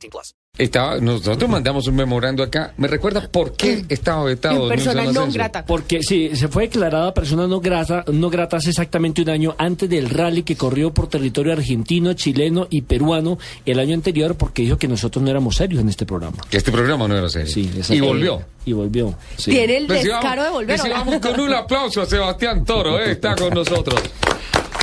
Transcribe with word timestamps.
18 0.00 0.10
plus. 0.10 0.34
Estaba, 0.58 0.98
nosotros 0.98 1.48
mandamos 1.48 1.86
un 1.86 1.94
memorando 1.94 2.42
acá. 2.42 2.74
¿Me 2.76 2.88
recuerda 2.88 3.28
por 3.28 3.54
qué 3.54 3.84
estaba 3.88 4.24
vetado? 4.24 4.64
En 4.64 4.68
persona 4.68 5.02
Asensio? 5.02 5.32
grata. 5.32 5.64
Porque 5.64 6.02
sí, 6.02 6.30
se 6.34 6.48
fue 6.48 6.64
declarada 6.64 7.14
persona 7.14 7.46
no 7.46 7.60
grata, 7.60 8.04
no 8.12 8.28
grata 8.28 8.56
hace 8.56 8.70
exactamente 8.70 9.22
un 9.22 9.30
año 9.30 9.54
antes 9.58 9.88
del 9.88 10.10
rally 10.10 10.42
que 10.42 10.56
corrió 10.56 10.92
por 10.92 11.08
territorio 11.08 11.52
argentino, 11.52 12.12
chileno 12.14 12.66
y 12.68 12.82
peruano 12.82 13.38
el 13.64 13.78
año 13.78 13.94
anterior 13.94 14.34
porque 14.34 14.62
dijo 14.62 14.76
que 14.76 14.88
nosotros 14.88 15.22
no 15.22 15.30
éramos 15.30 15.56
serios 15.56 15.80
en 15.80 15.88
este 15.88 16.04
programa. 16.04 16.36
Que 16.50 16.56
este 16.58 16.72
programa 16.72 17.06
no 17.08 17.16
era 17.16 17.28
serio. 17.28 17.48
Sí, 17.48 17.70
y 17.88 18.00
volvió. 18.00 18.42
Y 18.64 18.72
volvió. 18.72 19.14
sí. 19.36 19.52
Tiene 19.52 19.78
el 19.78 19.86
descaro 19.86 20.42
de 20.44 20.50
volver. 20.50 20.76
recibamos 20.76 21.20
con 21.20 21.40
un 21.40 21.54
aplauso 21.54 22.02
a 22.02 22.06
Sebastián 22.06 22.64
Toro, 22.64 23.00
¿eh? 23.00 23.12
está 23.12 23.34
con 23.34 23.54
nosotros. 23.54 24.00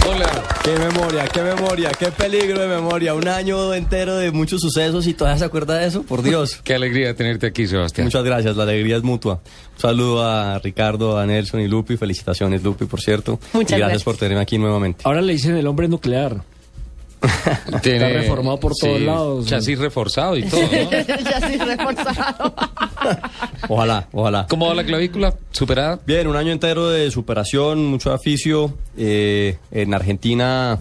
Hola. 0.08 0.48
Qué 0.64 0.78
memoria, 0.78 1.28
qué 1.28 1.42
memoria, 1.42 1.92
qué 1.92 2.12
peligro 2.12 2.62
de 2.62 2.68
memoria. 2.68 3.14
Un 3.14 3.28
año 3.28 3.74
entero 3.74 4.16
de 4.16 4.32
muchos 4.32 4.62
sucesos 4.62 5.06
y 5.06 5.14
todavía 5.14 5.40
se 5.40 5.46
acuerda 5.46 5.78
de 5.78 5.88
eso, 5.88 6.04
por 6.04 6.24
Dios. 6.24 6.60
Qué 6.64 6.76
alegría 6.76 7.14
tenerte 7.14 7.48
aquí, 7.48 7.68
Sebastián. 7.68 8.06
Muchas 8.06 8.24
gracias, 8.24 8.56
la 8.56 8.64
alegría 8.64 8.98
es 8.98 9.04
mutua. 9.04 9.42
Un 9.76 9.82
saludo 9.82 10.24
a 10.24 10.60
Ricardo, 10.60 11.18
a 11.18 11.26
Nelson 11.26 11.60
y 11.60 11.68
Lupi. 11.68 11.98
Felicitaciones, 11.98 12.64
Lupi, 12.64 12.86
por 12.86 13.02
cierto. 13.02 13.40
Muchas 13.54 13.78
y 13.78 13.80
gracias, 13.80 13.80
gracias. 13.80 14.04
por 14.04 14.18
tenerme 14.18 14.42
aquí 14.42 14.58
nuevamente. 14.58 15.02
Ahora 15.04 15.22
le 15.22 15.34
dicen 15.34 15.58
el 15.58 15.68
hombre 15.68 15.88
nuclear. 15.90 16.42
Tiene- 17.82 18.08
Está 18.08 18.20
reformado 18.22 18.60
por 18.60 18.74
todos 18.76 18.98
sí, 18.98 19.04
lados. 19.06 19.46
Chasis 19.46 19.80
reforzado 19.80 20.38
y 20.38 20.44
todo, 20.44 20.62
¿no? 20.62 20.68
ya 20.92 21.00
estoy 21.00 21.58
reforzado. 21.58 22.54
Ojalá, 23.70 24.08
ojalá. 24.12 24.48
¿Cómo 24.50 24.68
va 24.68 24.74
la 24.76 24.84
clavícula? 24.84 25.34
¿Superada? 25.52 26.00
Bien, 26.06 26.28
un 26.28 26.36
año 26.36 26.52
entero 26.52 26.90
de 26.90 27.10
superación, 27.12 27.86
mucho 27.86 28.14
oficio. 28.14 28.74
Eh, 28.98 29.58
en 29.72 29.94
Argentina, 29.94 30.80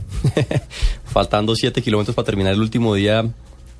faltando 1.05 1.55
7 1.55 1.83
kilómetros 1.83 2.15
para 2.15 2.27
terminar 2.27 2.53
el 2.55 2.61
último 2.61 2.95
día, 2.95 3.25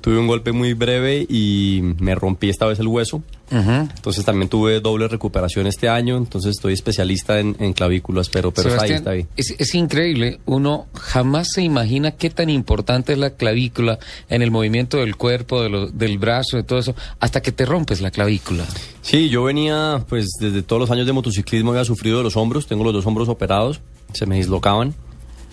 tuve 0.07 0.19
un 0.19 0.27
golpe 0.27 0.53
muy 0.53 0.73
breve 0.73 1.25
y 1.27 1.81
me 1.99 2.15
rompí 2.15 2.47
esta 2.49 2.65
vez 2.65 2.79
el 2.79 2.87
hueso. 2.87 3.21
Entonces 3.51 4.23
también 4.23 4.47
tuve 4.47 4.79
doble 4.79 5.07
recuperación 5.09 5.67
este 5.67 5.89
año, 5.89 6.15
entonces 6.15 6.51
estoy 6.51 6.71
especialista 6.73 7.39
en, 7.41 7.57
en 7.59 7.73
clavículas, 7.73 8.29
pero, 8.29 8.51
pero 8.51 8.69
está 8.69 8.83
ahí, 8.85 8.91
está 8.91 9.09
ahí. 9.11 9.25
Es, 9.35 9.53
es 9.57 9.75
increíble. 9.75 10.39
Uno 10.45 10.85
jamás 10.93 11.49
se 11.53 11.61
imagina 11.61 12.11
qué 12.11 12.29
tan 12.29 12.49
importante 12.49 13.11
es 13.13 13.19
la 13.19 13.31
clavícula 13.31 13.99
en 14.29 14.41
el 14.41 14.49
movimiento 14.51 14.97
del 14.97 15.17
cuerpo, 15.17 15.61
de 15.61 15.69
lo- 15.69 15.87
del 15.87 16.17
brazo, 16.19 16.55
de 16.55 16.63
todo 16.63 16.79
eso, 16.79 16.95
hasta 17.19 17.41
que 17.41 17.51
te 17.51 17.65
rompes 17.65 17.99
la 17.99 18.09
clavícula. 18.11 18.65
Sí, 19.01 19.27
yo 19.27 19.43
venía, 19.43 20.05
pues 20.07 20.27
desde 20.39 20.61
todos 20.61 20.79
los 20.81 20.91
años 20.91 21.05
de 21.05 21.11
motociclismo 21.13 21.71
había 21.71 21.83
sufrido 21.83 22.17
de 22.19 22.23
los 22.23 22.37
hombros, 22.37 22.67
tengo 22.67 22.83
los 22.85 22.93
dos 22.93 23.05
hombros 23.05 23.27
operados, 23.27 23.81
se 24.13 24.25
me 24.25 24.37
dislocaban 24.37 24.93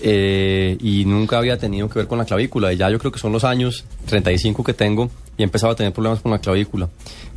eh, 0.00 0.76
y 0.80 1.04
nunca 1.04 1.38
había 1.38 1.58
tenido 1.58 1.88
que 1.88 1.98
ver 2.00 2.08
con 2.08 2.18
la 2.18 2.24
clavícula. 2.24 2.72
Y 2.72 2.76
ya 2.76 2.90
yo 2.90 2.98
creo 2.98 3.12
que 3.12 3.18
son 3.18 3.32
los 3.32 3.44
años 3.44 3.84
35 4.06 4.64
que 4.64 4.74
tengo 4.74 5.10
y 5.36 5.42
he 5.42 5.44
empezado 5.44 5.72
a 5.72 5.76
tener 5.76 5.92
problemas 5.92 6.20
con 6.20 6.32
la 6.32 6.38
clavícula. 6.38 6.88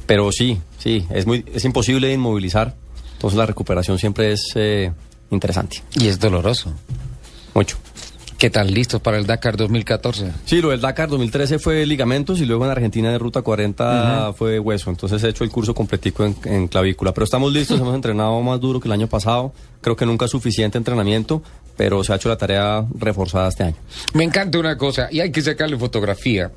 Pero 0.06 0.32
sí, 0.32 0.58
sí, 0.78 1.06
es, 1.10 1.26
muy, 1.26 1.44
es 1.54 1.66
imposible 1.66 2.14
inmovilizar, 2.14 2.76
entonces 3.14 3.38
la 3.38 3.46
recuperación 3.46 4.00
siempre 4.00 4.32
es 4.32 4.52
eh, 4.56 4.92
interesante, 5.32 5.84
Y 5.96 6.08
es 6.08 6.20
doloroso. 6.20 6.72
mucho. 7.54 7.78
¿Qué 8.38 8.52
tan 8.52 8.72
listos 8.72 9.02
para 9.02 9.17
el 9.17 9.26
Dakar 9.26 9.58
2014? 9.58 10.32
Sí, 10.46 10.62
lo 10.62 10.70
del 10.70 10.80
Dakar 10.80 11.10
2013 11.10 11.58
fue 11.58 11.84
ligamentos 11.88 12.40
y 12.40 12.46
luego 12.46 12.66
en 12.66 12.72
Argentina 12.72 13.12
de 13.12 13.17
Ruta 13.17 13.42
40 13.42 14.34
fue 14.34 14.60
hueso. 14.60 14.92
Entonces 14.92 15.23
he 15.23 15.30
hecho 15.30 15.44
el 15.44 15.50
curso 15.50 15.73
completico 15.73 16.23
en, 16.23 16.36
en 16.46 16.67
clavícula. 16.67 17.16
Pero 17.16 17.23
estamos 17.23 17.52
listos, 17.52 17.80
hemos 17.82 17.96
entrenado 17.96 18.40
más 18.44 18.60
duro 18.60 18.80
que 18.80 18.88
el 18.88 18.92
año 18.92 19.08
pasado. 19.08 19.54
Creo 19.82 19.96
que 19.96 20.06
nunca 20.06 20.28
suficiente 20.28 20.78
entrenamiento, 20.78 21.42
pero 21.77 22.04
se 22.04 22.11
ha 22.11 22.15
hecho 22.17 22.27
la 22.30 22.38
tarea 22.38 22.86
reforzada 22.99 23.48
este 23.48 23.64
año. 23.64 23.76
Me 24.14 24.23
encanta 24.23 24.60
una 24.60 24.77
cosa, 24.77 25.08
y 25.11 25.20
hay 25.21 25.32
que 25.32 25.42
sacarle 25.42 25.77
fotografía, 25.77 26.52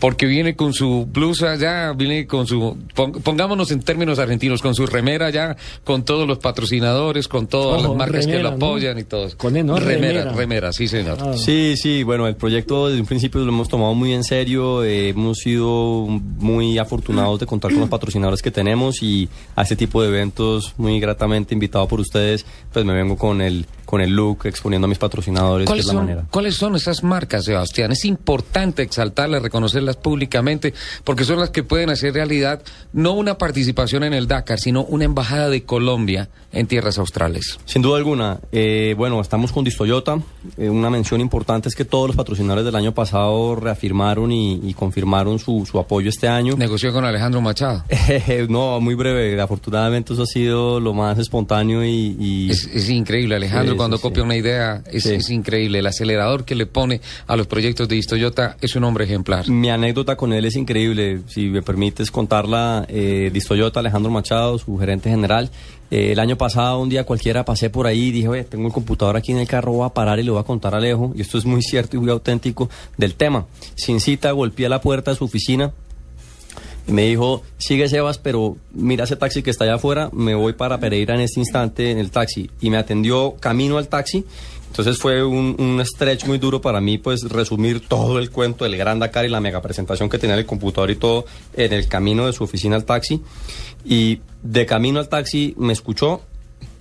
porque 0.00 0.26
viene 0.26 0.56
con 0.56 0.72
su 0.74 1.06
blusa 1.10 1.54
ya, 1.56 1.92
viene 1.96 2.26
con 2.26 2.46
su, 2.46 2.76
pon- 2.94 3.12
pongámonos 3.12 3.70
en 3.70 3.80
términos 3.80 4.18
argentinos, 4.18 4.60
con 4.60 4.74
su 4.74 4.86
remera 4.86 5.30
ya, 5.30 5.56
con 5.84 6.04
todos 6.04 6.26
los 6.26 6.38
patrocinadores, 6.38 7.28
con 7.28 7.46
todas 7.46 7.80
Ojo, 7.80 7.88
las 7.90 7.96
marcas 7.96 8.26
que 8.26 8.32
remera, 8.32 8.50
lo 8.50 8.56
¿no? 8.58 8.66
apoyan 8.66 8.98
y 8.98 9.04
todo. 9.04 9.28
Con 9.36 9.56
E, 9.56 9.62
¿no? 9.62 9.76
remera, 9.78 10.20
Remera. 10.24 10.32
remera, 10.32 10.72
sí 10.72 10.88
señor. 10.88 11.18
Ah. 11.20 11.34
Sí, 11.36 11.74
sí, 11.76 12.02
bueno, 12.02 12.26
el 12.26 12.34
proyecto 12.36 12.88
desde 12.88 13.00
un 13.00 13.06
principio 13.06 13.40
lo 13.40 13.48
hemos 13.50 13.68
tomado 13.68 13.94
muy 13.94 14.12
en 14.12 14.24
serio, 14.24 14.82
eh, 14.84 15.10
hemos 15.10 15.38
sido 15.38 16.06
muy 16.38 16.78
afortunados 16.78 17.38
de 17.40 17.46
contar 17.46 17.70
con 17.70 17.80
los 17.80 17.88
patrocinadores 17.88 18.42
que 18.42 18.50
tenemos 18.50 19.02
y 19.02 19.28
a 19.54 19.62
este 19.62 19.76
tipo 19.76 20.02
de 20.02 20.08
eventos 20.08 20.74
muy 20.76 20.98
gratamente 21.00 21.54
invitado 21.54 21.86
por 21.86 22.00
ustedes, 22.00 22.44
pues 22.72 22.84
me 22.84 22.92
vengo 22.92 23.16
con 23.16 23.40
el 23.40 23.66
con 23.84 24.00
el 24.00 24.10
look 24.16 24.46
exponiendo 24.64 24.86
a 24.86 24.88
mis 24.88 24.96
patrocinadores, 24.98 25.66
que 25.66 25.68
¿Cuáles 25.68 25.84
es 25.84 25.86
la 25.88 25.92
son, 25.92 26.04
manera. 26.06 26.24
¿Cuáles 26.30 26.54
son 26.54 26.74
esas 26.74 27.02
marcas, 27.04 27.44
Sebastián? 27.44 27.92
Es 27.92 28.06
importante 28.06 28.80
exaltarlas, 28.82 29.42
reconocerlas 29.42 29.96
públicamente, 29.96 30.72
porque 31.04 31.24
son 31.24 31.38
las 31.38 31.50
que 31.50 31.62
pueden 31.62 31.90
hacer 31.90 32.14
realidad 32.14 32.62
no 32.94 33.12
una 33.12 33.36
participación 33.36 34.04
en 34.04 34.14
el 34.14 34.26
Dakar, 34.26 34.58
sino 34.58 34.82
una 34.84 35.04
embajada 35.04 35.50
de 35.50 35.64
Colombia 35.64 36.30
en 36.50 36.66
tierras 36.66 36.96
australes. 36.96 37.58
Sin 37.66 37.82
duda 37.82 37.98
alguna. 37.98 38.38
Eh, 38.52 38.94
bueno, 38.96 39.20
estamos 39.20 39.52
con 39.52 39.64
Distoyota. 39.64 40.18
Eh, 40.56 40.70
una 40.70 40.88
mención 40.88 41.20
importante 41.20 41.68
es 41.68 41.74
que 41.74 41.84
todos 41.84 42.06
los 42.06 42.16
patrocinadores 42.16 42.64
del 42.64 42.76
año 42.76 42.94
pasado 42.94 43.56
reafirmaron 43.56 44.32
y, 44.32 44.60
y 44.66 44.72
confirmaron 44.72 45.38
su, 45.38 45.66
su 45.70 45.78
apoyo 45.78 46.08
este 46.08 46.26
año. 46.26 46.56
Negoció 46.56 46.90
con 46.90 47.04
Alejandro 47.04 47.42
Machado. 47.42 47.84
no, 48.48 48.80
muy 48.80 48.94
breve. 48.94 49.38
Afortunadamente 49.38 50.14
eso 50.14 50.22
ha 50.22 50.26
sido 50.26 50.80
lo 50.80 50.94
más 50.94 51.18
espontáneo 51.18 51.84
y... 51.84 52.16
y- 52.18 52.50
Es, 52.50 52.66
es 52.72 52.88
increíble, 52.88 53.34
Alejandro, 53.34 53.72
Sí, 53.72 53.76
cuando 53.76 53.96
sí, 53.98 54.02
copia 54.02 54.22
sí. 54.22 54.26
una 54.26 54.36
idea, 54.36 54.53
es, 54.90 55.02
Sí. 55.04 55.14
es 55.14 55.30
increíble. 55.30 55.78
El 55.78 55.86
acelerador 55.86 56.44
que 56.44 56.54
le 56.54 56.66
pone 56.66 57.00
a 57.26 57.36
los 57.36 57.46
proyectos 57.46 57.88
de 57.88 58.00
Toyota 58.02 58.56
es 58.60 58.74
un 58.76 58.84
hombre 58.84 59.04
ejemplar. 59.04 59.48
Mi 59.48 59.70
anécdota 59.70 60.16
con 60.16 60.32
él 60.32 60.44
es 60.44 60.56
increíble. 60.56 61.20
Si 61.28 61.48
me 61.48 61.62
permites 61.62 62.10
contarla, 62.10 62.84
eh, 62.88 63.30
Distoyota, 63.32 63.80
Alejandro 63.80 64.10
Machado, 64.10 64.58
su 64.58 64.76
gerente 64.78 65.10
general. 65.10 65.50
eh, 65.90 66.12
el 66.12 66.18
año 66.18 66.36
pasado, 66.36 66.80
un 66.80 66.88
día 66.88 67.04
cualquiera, 67.04 67.44
pasé 67.44 67.70
por 67.70 67.86
ahí 67.86 68.04
y 68.04 68.10
dije, 68.10 68.26
oye, 68.28 68.42
tengo 68.44 68.66
el 68.66 68.72
computador 68.72 69.16
aquí 69.16 69.30
en 69.32 69.38
el 69.38 69.46
carro, 69.46 69.72
voy 69.72 69.86
a 69.86 69.90
parar 69.90 70.18
y 70.18 70.22
le 70.24 70.30
voy 70.30 70.40
a 70.40 70.42
contar 70.42 70.74
a 70.74 70.78
Alejo. 70.78 71.12
Y 71.14 71.20
esto 71.20 71.38
es 71.38 71.44
muy 71.44 71.62
cierto 71.62 71.96
y 71.96 72.00
muy 72.00 72.10
auténtico 72.10 72.68
del 72.96 73.14
tema. 73.14 73.46
Sin 73.76 74.00
cita, 74.00 74.32
golpeé 74.32 74.68
la 74.68 74.80
puerta 74.80 75.10
de 75.12 75.16
su 75.18 75.24
oficina 75.26 75.72
me 76.86 77.02
dijo, 77.02 77.42
sigue 77.56 77.88
Sebas, 77.88 78.18
pero 78.18 78.56
mira 78.72 79.04
ese 79.04 79.16
taxi 79.16 79.42
que 79.42 79.50
está 79.50 79.64
allá 79.64 79.74
afuera, 79.74 80.10
me 80.12 80.34
voy 80.34 80.52
para 80.52 80.78
Pereira 80.78 81.14
en 81.14 81.22
este 81.22 81.40
instante 81.40 81.90
en 81.90 81.98
el 81.98 82.10
taxi. 82.10 82.50
Y 82.60 82.70
me 82.70 82.76
atendió 82.76 83.36
camino 83.40 83.78
al 83.78 83.88
taxi. 83.88 84.24
Entonces 84.68 84.98
fue 84.98 85.24
un, 85.24 85.54
un 85.58 85.82
stretch 85.84 86.26
muy 86.26 86.38
duro 86.38 86.60
para 86.60 86.80
mí, 86.80 86.98
pues 86.98 87.22
resumir 87.22 87.86
todo 87.86 88.18
el 88.18 88.30
cuento 88.30 88.64
del 88.64 88.76
Gran 88.76 88.98
Dakar 88.98 89.24
y 89.24 89.28
la 89.28 89.40
mega 89.40 89.62
presentación 89.62 90.10
que 90.10 90.18
tenía 90.18 90.34
en 90.34 90.40
el 90.40 90.46
computador 90.46 90.90
y 90.90 90.96
todo 90.96 91.26
en 91.54 91.72
el 91.72 91.86
camino 91.86 92.26
de 92.26 92.32
su 92.32 92.44
oficina 92.44 92.74
al 92.76 92.84
taxi. 92.84 93.22
Y 93.84 94.20
de 94.42 94.66
camino 94.66 94.98
al 94.98 95.08
taxi 95.08 95.54
me 95.58 95.72
escuchó, 95.72 96.22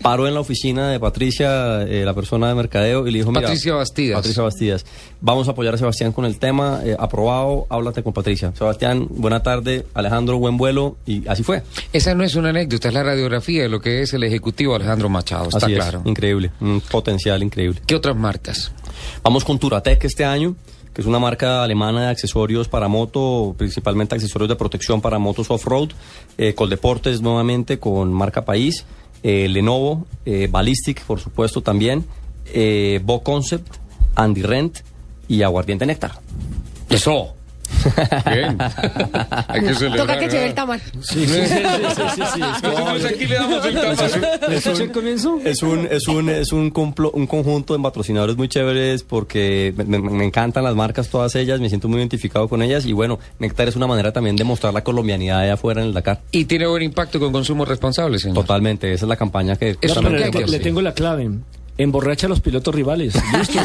paró 0.02 0.28
en 0.28 0.34
la 0.34 0.40
oficina 0.40 0.90
de 0.90 1.00
Patricia, 1.00 1.84
eh, 1.84 2.04
la 2.06 2.14
persona 2.14 2.48
de 2.48 2.56
mercadeo, 2.56 3.08
y 3.08 3.12
le 3.12 3.20
dijo, 3.20 3.32
mira... 3.32 3.44
Patricia 3.44 3.74
Bastidas. 3.74 4.18
Patricia 4.18 4.44
Bastidas. 4.44 4.86
Vamos 5.22 5.48
a 5.48 5.52
apoyar 5.52 5.74
a 5.74 5.78
Sebastián 5.78 6.12
con 6.12 6.26
el 6.26 6.40
tema, 6.40 6.82
eh, 6.84 6.96
aprobado, 6.98 7.68
háblate 7.70 8.04
con 8.04 8.14
Patricia. 8.14 8.54
Sebastián, 8.56 9.08
buena 9.10 9.44
tarde, 9.44 9.86
Alejandro, 9.94 10.38
buen 10.38 10.58
vuelo, 10.58 10.98
y 11.06 11.28
así 11.28 11.44
fue. 11.44 11.64
Esa 11.94 12.14
no 12.16 12.24
es 12.24 12.36
una 12.36 12.50
anécdota, 12.50 12.90
es 12.90 12.94
la 12.94 13.04
radiografía 13.04 13.64
de 13.64 13.70
lo 13.70 13.80
que 13.80 14.02
es 14.02 14.14
el 14.14 14.24
ejecutivo 14.24 14.76
Alejandro 14.76 15.10
Machado, 15.10 15.46
está 15.46 15.66
así 15.66 15.76
claro. 15.76 16.02
es, 16.02 16.06
increíble, 16.08 16.52
un 16.60 16.82
potencial 16.82 17.42
increíble. 17.44 17.82
¿Qué 17.86 17.96
otras 17.96 18.16
marcas? 18.16 18.72
Vamos 19.24 19.44
con 19.44 19.60
Turatec 19.60 20.04
este 20.04 20.26
año, 20.26 20.56
que 20.94 21.02
es 21.02 21.08
una 21.08 21.20
marca 21.20 21.64
alemana 21.64 22.04
de 22.04 22.08
accesorios 22.08 22.68
para 22.68 22.88
moto, 22.88 23.56
principalmente 23.58 24.16
accesorios 24.16 24.50
de 24.50 24.56
protección 24.56 25.02
para 25.02 25.18
motos 25.18 25.50
off-road. 25.50 25.90
Eh, 26.38 26.54
Coldeportes 26.54 27.22
nuevamente 27.22 27.80
con 27.80 28.14
marca 28.14 28.46
País. 28.46 28.86
Eh, 29.24 29.48
Lenovo, 29.48 30.06
eh, 30.26 30.48
Ballistic, 30.52 31.04
por 31.06 31.20
supuesto, 31.20 31.62
también. 31.62 32.06
Eh, 32.54 33.00
Bo 33.04 33.24
Concept, 33.24 33.76
Andy 34.16 34.42
Rent 34.42 34.80
y 35.28 35.42
Aguardiente 35.42 35.86
Néctar. 35.86 36.20
Eso. 36.90 37.34
Bien. 38.32 38.58
Hay 39.48 39.62
que 39.62 39.74
celebrar. 39.76 39.98
Toca 40.08 40.20
que 40.20 40.28
lleve 40.28 40.46
el 40.48 40.54
tamal. 40.54 40.82
Sí, 41.02 41.26
sí, 41.28 41.28
sí, 41.28 41.46
sí, 41.48 41.62
sí, 41.96 42.02
sí, 42.16 42.22
sí. 42.34 42.40
Nosotros 42.40 43.06
aquí 43.06 43.26
le 43.26 43.36
damos 43.36 43.66
el 43.66 43.74
tamal. 43.76 44.54
¿Escuchó 44.54 44.84
el 44.84 44.92
comienzo? 44.92 45.40
Es 45.44 45.64
un, 45.64 45.88
es 45.90 46.08
un, 46.08 46.30
es 46.30 46.52
un, 46.52 46.70
conjunto 46.72 47.76
de 47.76 47.84
patrocinadores 47.84 48.36
muy 48.38 48.48
chéveres 48.48 49.04
porque 49.04 49.74
me, 49.78 49.84
me- 49.86 50.00
me 50.00 50.26
encantan 50.26 50.64
las 50.64 50.76
marcas, 50.76 51.10
todas 51.10 51.36
ellas, 51.36 51.60
me 51.60 51.70
siento 51.70 51.88
muy 51.88 52.00
identificado 52.00 52.48
con 52.48 52.62
ellas 52.62 52.86
y 52.86 52.94
bueno, 52.94 53.20
Nectar 53.40 53.68
es 53.68 53.76
una 53.76 53.88
manera 53.88 54.12
también 54.12 54.36
de 54.36 54.44
mostrar 54.44 54.74
la 54.74 54.84
colombianidad 54.84 55.40
allá 55.42 55.54
afuera 55.54 55.82
en 55.82 55.88
el 55.88 55.94
Dakar. 55.94 56.22
Y 56.32 56.46
tiene 56.46 56.68
buen 56.68 56.84
impacto 56.84 57.20
con 57.20 57.32
consumo 57.32 57.66
responsable, 57.66 58.20
señor. 58.20 58.36
Totalmente, 58.36 58.92
esa 58.94 59.06
es 59.06 59.10
la 59.10 59.16
campaña 59.18 59.56
que... 59.56 59.78
Le, 60.48 60.60
tengo 60.60 60.82
la 60.82 60.94
clave. 60.94 61.30
Emborracha 61.78 62.28
a 62.28 62.30
los 62.30 62.40
pilotos 62.40 62.74
rivales. 62.76 63.16
Listo. 63.38 63.60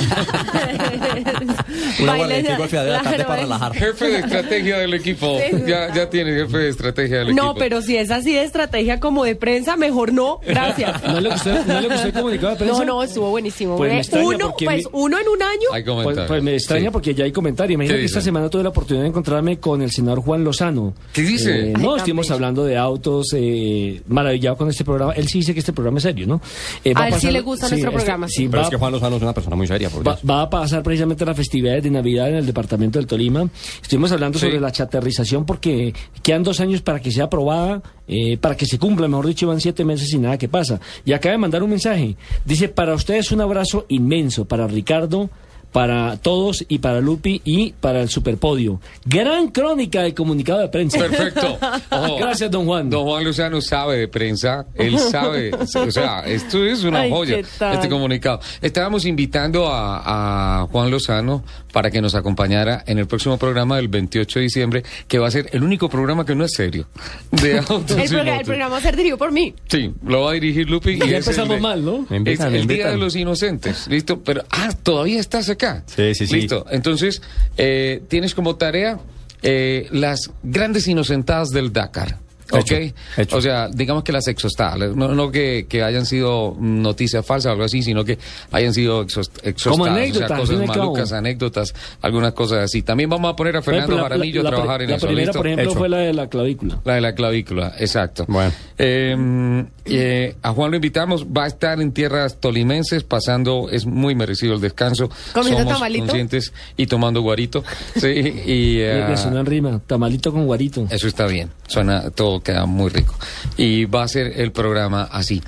Una 2.03 2.17
tarde 2.17 2.43
claro, 2.73 3.27
para 3.27 3.43
relajar. 3.43 3.75
Jefe 3.75 4.05
de 4.09 4.19
estrategia 4.21 4.79
del 4.79 4.95
equipo. 4.95 5.39
Sí. 5.39 5.57
Ya, 5.67 5.93
ya 5.95 6.09
tiene 6.09 6.33
jefe 6.33 6.57
de 6.59 6.69
estrategia 6.71 7.19
del 7.19 7.29
equipo. 7.29 7.45
No, 7.45 7.55
pero 7.55 7.83
si 7.83 7.97
es 7.97 8.11
así 8.11 8.33
de 8.33 8.45
estrategia 8.45 8.99
como 9.01 9.25
de 9.25 9.37
prensa, 9.37 9.77
mejor 9.77 10.13
no. 10.13 10.41
Gracias. 10.47 11.03
¿No 11.07 11.21
le 11.21 11.31
gustó, 11.31 11.51
no 11.67 11.81
le 11.81 11.89
gustó 11.89 12.07
el 12.07 12.13
comunicado 12.13 12.51
de 12.53 12.57
prensa? 12.57 12.79
No, 12.79 12.85
no, 12.85 13.03
estuvo 13.03 13.31
buenísimo. 13.31 13.77
Pues 13.77 14.09
Eh, 14.13 14.23
uno, 14.25 14.55
pues 14.59 14.85
mi- 14.85 14.91
uno 14.93 15.19
en 15.19 15.29
un 15.29 15.43
año. 15.43 15.69
Hay 15.73 15.83
Pues, 15.83 15.95
comentarios. 15.97 16.29
pues 16.29 16.43
me 16.43 16.55
extraña 16.55 16.85
Sí. 16.87 16.91
porque 16.93 17.15
ya 17.15 17.25
hay 17.25 17.33
comentarios. 17.33 17.75
Imagina 17.75 17.95
¿Qué 17.95 18.01
que 18.01 18.07
esta 18.07 18.21
semana 18.21 18.49
tuve 18.49 18.63
la 18.63 18.69
oportunidad 18.71 19.03
de 19.05 19.09
encontrarme 19.09 19.59
con 19.59 19.83
el 19.83 19.91
senador 19.91 20.23
Juan 20.23 20.45
Lozano. 20.45 20.95
¿Qué 21.13 21.23
dice? 21.23 21.71
Eh, 21.71 21.75
no, 21.79 21.97
estuvimos 21.97 22.31
hablando 22.31 22.65
de 22.65 22.77
autos, 22.77 23.27
eh, 23.35 24.01
maravillado 24.09 24.57
con 24.57 24.69
este 24.71 24.85
programa. 24.85 25.13
Él 25.13 25.29
sí 25.29 25.39
dice 25.39 25.53
que 25.53 25.61
este 25.61 25.73
programa 25.73 25.99
es 25.99 26.05
serio, 26.05 26.27
¿no? 26.27 26.41
Eh, 26.85 26.95
va 26.95 27.05
A 27.05 27.09
él 27.09 27.15
sí 27.21 27.31
le 27.31 27.41
gusta 27.41 27.69
nuestro 27.69 27.91
este- 27.91 27.98
programa. 27.99 28.29
sí, 28.29 28.49
Pero 28.49 28.59
va, 28.63 28.65
es 28.65 28.71
que 28.71 28.77
Juan 28.77 28.93
Lozano 28.93 29.17
es 29.17 29.23
una 29.23 29.35
persona 29.35 29.57
muy 29.57 29.67
seria, 29.67 29.91
por 29.91 30.07
va, 30.07 30.43
a 30.43 30.51
pasar 30.51 30.83
precisamente 30.83 31.25
las 31.25 31.37
festividades 31.37 31.83
de 31.83 31.91
Navidad 31.91 32.29
en 32.31 32.37
el 32.37 32.47
departamento 32.47 32.99
del 32.99 33.07
Tolima. 33.07 33.49
Estuvimos 33.83 34.13
hablando 34.13 34.39
Sí. 34.39 34.47
sobre 34.47 34.61
la 34.61 34.73
chaterrización 34.73 35.45
porque 35.45 35.95
quedan 36.23 36.43
dos 36.43 36.61
años 36.61 36.81
para 36.83 37.01
que 37.01 37.11
sea 37.11 37.25
aprobada, 37.25 37.83
eh, 38.07 38.37
para 38.39 38.57
que 38.57 38.67
se 38.67 38.79
cumpla, 38.79 39.09
mejor 39.09 39.27
dicho, 39.27 39.47
van 39.47 39.61
siete 39.61 39.85
meses 39.85 40.13
y 40.13 40.19
nada 40.19 40.39
que 40.39 40.49
pasa. 40.49 40.81
Y 41.05 41.13
acaba 41.13 41.33
de 41.33 41.39
mandar 41.39 41.63
un 41.63 41.71
mensaje. 41.71 42.17
Dice, 42.45 42.69
para 42.69 42.95
ustedes 42.95 43.33
un 43.33 43.41
abrazo 43.41 43.85
inmenso, 43.89 44.45
para 44.47 44.67
Ricardo, 44.67 45.31
para 45.73 46.17
todos 46.17 46.65
y 46.69 46.79
para 46.79 47.01
Lupi 47.01 47.41
y 47.45 47.73
para 47.73 48.01
el 48.01 48.09
Superpodio. 48.09 48.81
Gran 49.05 49.49
crónica 49.49 50.03
del 50.03 50.15
comunicado 50.15 50.61
de 50.61 50.69
prensa. 50.69 50.99
Perfecto. 50.99 51.59
Ojo. 51.91 52.17
Gracias, 52.19 52.51
don 52.51 52.67
Juan. 52.67 52.91
Don 52.91 53.05
Juan 53.05 53.25
Lozano 53.25 53.61
sabe 53.61 53.99
de 53.99 54.09
prensa, 54.09 54.67
él 54.75 54.99
sabe, 54.99 55.51
o 55.55 55.91
sea, 55.91 56.21
esto 56.27 56.65
es 56.65 56.85
una 56.85 57.01
Ay, 57.01 57.11
joya, 57.11 57.39
este 57.39 57.89
comunicado. 57.89 58.41
Estábamos 58.61 59.05
invitando 59.05 59.67
a, 59.69 60.63
a 60.63 60.67
Juan 60.67 60.91
Lozano 60.91 61.45
para 61.79 61.93
que 61.93 62.03
nos 62.03 62.17
acompañara 62.17 62.83
en 62.89 62.99
el 62.99 63.07
próximo 63.07 63.39
programa 63.39 63.77
del 63.77 63.87
28 63.87 64.41
de 64.41 64.43
diciembre, 64.43 64.83
que 65.07 65.21
va 65.21 65.29
a 65.29 65.31
ser 65.31 65.49
el 65.53 65.63
único 65.63 65.89
programa 65.89 66.27
que 66.27 66.35
no 66.35 66.45
es 66.45 66.51
serio. 66.51 66.89
De 67.31 67.57
autos 67.69 67.97
El, 67.97 68.09
programa 68.45 68.71
va 68.71 68.79
a 68.79 68.81
ser 68.81 68.97
dirigido 68.97 69.17
por 69.17 69.31
mí. 69.31 69.55
Sí, 69.69 69.93
lo 70.05 70.23
va 70.23 70.33
a 70.33 70.35
dirigir 70.35 70.69
Lupi. 70.69 70.95
Y 70.95 70.99
Ya 71.09 71.19
empezamos 71.19 71.55
de- 71.55 71.61
mal, 71.61 71.85
¿no? 71.85 72.05
Es 72.25 72.41
el 72.41 72.67
Día 72.67 72.91
de 72.91 72.97
los 72.97 73.15
Inocentes, 73.15 73.87
listo. 73.87 74.25
Pero, 74.25 74.43
ah, 74.51 74.73
todavía 74.83 75.21
estás 75.21 75.51
acá. 75.51 75.85
Sí, 75.87 76.17
sí, 76.17 76.27
sí. 76.27 76.35
Listo. 76.35 76.67
Entonces, 76.69 77.23
eh, 77.57 78.03
tienes 78.09 78.35
como 78.35 78.57
tarea 78.57 78.99
eh, 79.43 79.87
las 79.93 80.33
grandes 80.43 80.89
inocentadas 80.89 81.51
del 81.51 81.73
Dakar. 81.73 82.19
¿Ok? 82.53 82.71
Hecho, 82.73 82.95
hecho. 83.19 83.37
O 83.37 83.41
sea, 83.43 83.69
digamos 83.69 84.03
que 84.05 84.13
las 84.13 84.27
exostales, 84.29 84.97
no, 84.97 85.09
no 85.15 85.31
que, 85.31 85.67
que 85.69 85.83
hayan 85.83 86.07
sido 86.07 86.57
noticias 86.59 87.25
falsas 87.27 87.51
o 87.51 87.53
algo 87.53 87.65
así, 87.65 87.83
sino 87.83 88.05
que 88.05 88.19
hayan 88.53 88.73
sido 88.73 89.03
exos- 89.05 89.31
exostadas, 89.43 89.65
Como 89.65 89.85
o 89.85 89.87
sea, 90.27 90.37
cosas 90.37 90.67
malucas, 90.67 91.13
anécdotas, 91.13 91.75
algunas 92.01 92.33
cosas 92.33 92.61
así. 92.65 92.83
También 92.83 93.11
vamos 93.11 93.31
a 93.33 93.37
poner 93.37 93.57
a 93.57 93.59
ejemplo, 93.59 93.73
Fernando 93.81 93.97
la- 93.97 94.03
Jaramillo 94.05 94.43
la- 94.43 94.49
a 94.49 94.51
la 94.53 94.57
trabajar 94.57 94.83
en 94.83 94.91
la 94.91 94.97
eso. 94.97 95.07
primera, 95.07 95.27
¿listo? 95.27 95.39
por 95.39 95.47
ejemplo, 95.47 95.71
Hecho. 95.71 95.79
fue 95.79 95.89
la 95.89 95.99
de 95.99 96.13
la 96.15 96.29
clavícula. 96.29 96.81
La 96.85 96.95
de 96.95 97.01
la 97.03 97.15
clavícula, 97.15 97.75
exacto. 97.79 98.25
Bueno. 98.29 98.53
Eh, 98.79 99.65
eh, 99.85 100.37
a 100.43 100.53
Juan 100.53 100.71
lo 100.71 100.77
invitamos, 100.77 101.27
va 101.27 101.45
a 101.45 101.47
estar 101.49 101.81
en 101.81 101.93
tierras 101.93 102.39
tolimenses, 102.41 103.05
pasando, 103.05 103.69
es 103.71 103.87
muy 103.87 104.15
merecido 104.15 104.55
el 104.55 104.61
descanso. 104.61 105.11
¿Comiendo 105.33 105.61
Somos 105.61 105.75
tamalito? 105.75 106.05
conscientes 106.07 106.53
y 106.77 106.87
tomando 106.87 107.21
guarito. 107.21 107.63
Sí, 107.99 108.07
y 108.09 108.77
le 108.79 109.17
suena 109.17 109.41
en 109.41 109.47
rima, 109.47 109.81
tamalito 109.87 110.33
con 110.33 110.47
guarito. 110.47 110.87
eso 110.91 111.09
está 111.09 111.27
bien, 111.27 111.51
suena, 111.67 112.11
todo 112.11 112.38
queda 112.41 112.67
muy 112.67 112.91
rico. 112.91 113.15
Y 113.57 113.85
va 113.87 114.03
a 114.05 114.09
ser 114.09 114.41
el 114.41 114.53
programa 114.53 115.09
así. 115.11 115.43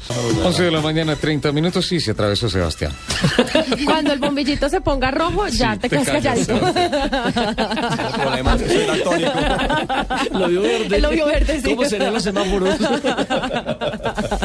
11 0.44 0.62
de 0.62 0.70
la 0.70 0.80
mañana, 0.80 1.16
30 1.16 1.52
minutos, 1.52 1.86
sí, 1.86 2.00
se 2.00 2.12
atravesó 2.12 2.48
Sebastián. 2.48 2.92
Cuando 3.84 4.12
el 4.12 4.18
bombillito 4.18 4.68
se 4.68 4.80
ponga 4.80 5.10
rojo, 5.10 5.48
ya 5.48 5.74
Sí, 5.74 5.80
te 5.80 5.88
te 5.88 5.96
quedas 5.96 6.08
callas, 6.08 6.46
calladito. 6.46 6.66
El 8.14 8.20
problema 8.20 8.54
es 8.54 8.62
que 8.62 8.68
soy. 9.04 9.24
Lo 10.40 10.48
vio 10.48 10.62
verde. 10.62 10.98
Lo 11.00 11.10
vio 11.10 11.26
verde, 11.26 11.60
sí. 11.60 11.70
¿Cómo 11.74 11.84
serían 11.84 12.12
los 12.14 12.22
semáforos? 12.22 12.76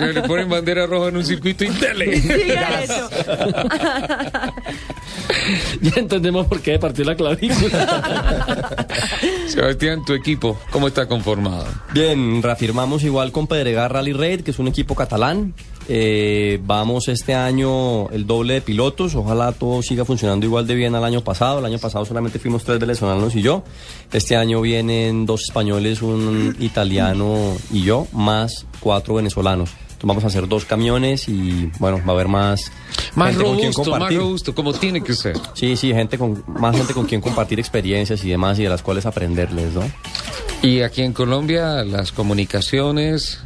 Le 0.14 0.22
ponen 0.22 0.48
bandera 0.48 0.86
roja 0.86 1.08
en 1.08 1.16
un 1.16 1.24
circuito 1.24 1.64
y 1.64 1.68
eso. 1.68 3.10
ya 5.80 5.92
entendemos 5.96 6.46
por 6.46 6.60
qué 6.60 6.78
partió 6.78 7.04
la 7.04 7.14
clavícula. 7.16 8.76
Sebastián, 9.46 10.04
tu 10.04 10.12
equipo, 10.14 10.58
¿cómo 10.70 10.88
está 10.88 11.06
conformado? 11.06 11.66
Bien, 11.92 12.42
reafirmamos 12.42 13.02
igual 13.04 13.32
con 13.32 13.46
Pedregar 13.46 13.92
Rally 13.92 14.12
Raid, 14.12 14.40
que 14.42 14.50
es 14.50 14.58
un 14.58 14.68
equipo 14.68 14.94
catalán. 14.94 15.54
Eh, 15.88 16.58
vamos 16.64 17.08
este 17.08 17.34
año 17.34 18.08
el 18.10 18.26
doble 18.26 18.54
de 18.54 18.60
pilotos. 18.60 19.14
Ojalá 19.14 19.52
todo 19.52 19.82
siga 19.82 20.04
funcionando 20.04 20.44
igual 20.46 20.66
de 20.66 20.74
bien 20.74 20.94
al 20.94 21.04
año 21.04 21.22
pasado. 21.22 21.60
El 21.60 21.64
año 21.64 21.78
pasado 21.78 22.04
solamente 22.04 22.38
fuimos 22.38 22.64
tres 22.64 22.78
venezolanos 22.78 23.34
y 23.36 23.42
yo. 23.42 23.62
Este 24.12 24.36
año 24.36 24.60
vienen 24.60 25.26
dos 25.26 25.44
españoles, 25.44 26.02
un 26.02 26.56
italiano 26.60 27.56
y 27.70 27.82
yo, 27.82 28.06
más 28.12 28.66
cuatro 28.80 29.14
venezolanos. 29.14 29.70
Entonces 29.96 30.08
vamos 30.08 30.24
a 30.24 30.26
hacer 30.26 30.46
dos 30.46 30.66
camiones 30.66 31.26
y 31.26 31.70
bueno, 31.78 32.02
va 32.06 32.12
a 32.12 32.14
haber 32.16 32.28
más, 32.28 32.70
Más 33.14 33.30
gente 33.30 33.44
con 33.44 33.56
quien 33.56 33.72
robusto, 33.72 33.98
más 33.98 34.14
robusto, 34.14 34.54
como 34.54 34.72
tiene 34.74 35.02
que 35.02 35.14
ser. 35.14 35.38
Sí, 35.54 35.74
sí, 35.76 35.94
gente 35.94 36.18
con, 36.18 36.44
más 36.46 36.76
gente 36.76 36.92
con 36.92 37.06
quien 37.06 37.22
compartir 37.22 37.58
experiencias 37.58 38.22
y 38.22 38.28
demás 38.28 38.58
y 38.58 38.64
de 38.64 38.68
las 38.68 38.82
cuales 38.82 39.06
aprenderles, 39.06 39.72
¿no? 39.72 39.82
Y 40.60 40.82
aquí 40.82 41.00
en 41.00 41.14
Colombia, 41.14 41.82
las 41.84 42.12
comunicaciones, 42.12 43.40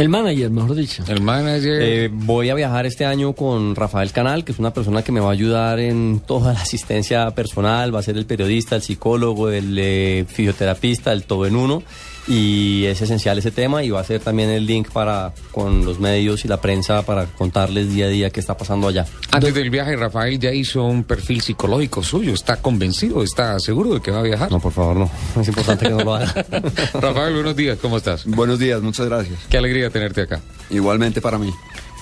El 0.00 0.08
manager, 0.08 0.50
mejor 0.50 0.74
dicho. 0.74 1.04
el 1.08 1.20
manager. 1.20 1.82
Eh, 1.82 2.10
voy 2.10 2.48
a 2.48 2.54
viajar 2.54 2.86
este 2.86 3.04
año 3.04 3.34
con 3.34 3.76
Rafael 3.76 4.12
Canal, 4.12 4.44
que 4.44 4.52
es 4.52 4.58
una 4.58 4.72
persona 4.72 5.02
que 5.02 5.12
me 5.12 5.20
va 5.20 5.28
a 5.28 5.32
ayudar 5.32 5.78
en 5.78 6.22
toda 6.26 6.54
la 6.54 6.60
asistencia 6.62 7.30
personal, 7.32 7.94
va 7.94 7.98
a 7.98 8.02
ser 8.02 8.16
el 8.16 8.24
periodista, 8.24 8.76
el 8.76 8.82
psicólogo, 8.82 9.50
el 9.50 9.76
eh, 9.78 10.24
fisioterapista, 10.26 11.12
el 11.12 11.24
todo 11.24 11.46
en 11.46 11.54
uno. 11.54 11.82
Y 12.30 12.84
es 12.86 13.02
esencial 13.02 13.38
ese 13.38 13.50
tema 13.50 13.82
y 13.82 13.90
va 13.90 13.98
a 13.98 14.04
ser 14.04 14.20
también 14.20 14.50
el 14.50 14.64
link 14.64 14.90
para 14.92 15.32
con 15.50 15.84
los 15.84 15.98
medios 15.98 16.44
y 16.44 16.48
la 16.48 16.60
prensa 16.60 17.02
para 17.02 17.26
contarles 17.26 17.92
día 17.92 18.06
a 18.06 18.08
día 18.08 18.30
qué 18.30 18.38
está 18.38 18.56
pasando 18.56 18.86
allá. 18.86 19.04
Antes 19.32 19.52
del 19.52 19.68
viaje, 19.68 19.96
Rafael 19.96 20.38
ya 20.38 20.52
hizo 20.52 20.84
un 20.84 21.02
perfil 21.02 21.40
psicológico 21.40 22.04
suyo. 22.04 22.32
¿Está 22.32 22.62
convencido? 22.62 23.24
¿Está 23.24 23.58
seguro 23.58 23.94
de 23.94 24.00
que 24.00 24.12
va 24.12 24.20
a 24.20 24.22
viajar? 24.22 24.48
No, 24.48 24.60
por 24.60 24.70
favor, 24.70 24.96
no. 24.96 25.10
Es 25.40 25.48
importante 25.48 25.86
que 25.86 25.90
no 25.90 26.04
lo 26.04 26.14
haga. 26.14 26.32
Rafael, 26.94 27.34
buenos 27.34 27.56
días. 27.56 27.78
¿Cómo 27.82 27.96
estás? 27.96 28.24
Buenos 28.26 28.60
días, 28.60 28.80
muchas 28.80 29.06
gracias. 29.06 29.36
Qué 29.48 29.58
alegría 29.58 29.90
tenerte 29.90 30.22
acá. 30.22 30.40
Igualmente 30.70 31.20
para 31.20 31.36
mí. 31.36 31.52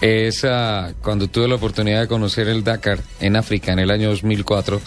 Esa, 0.01 0.95
cuando 1.03 1.27
tuve 1.29 1.49
la 1.49 1.57
oportunidad 1.57 2.03
de 2.03 2.09
conocer 2.09 2.49
el 2.49 2.63
Dakar 2.63 3.01
en 3.21 3.35
África 3.35 3.73
en 3.73 3.81
el 3.81 3.91
año 3.91 4.11
2004, 4.11 4.81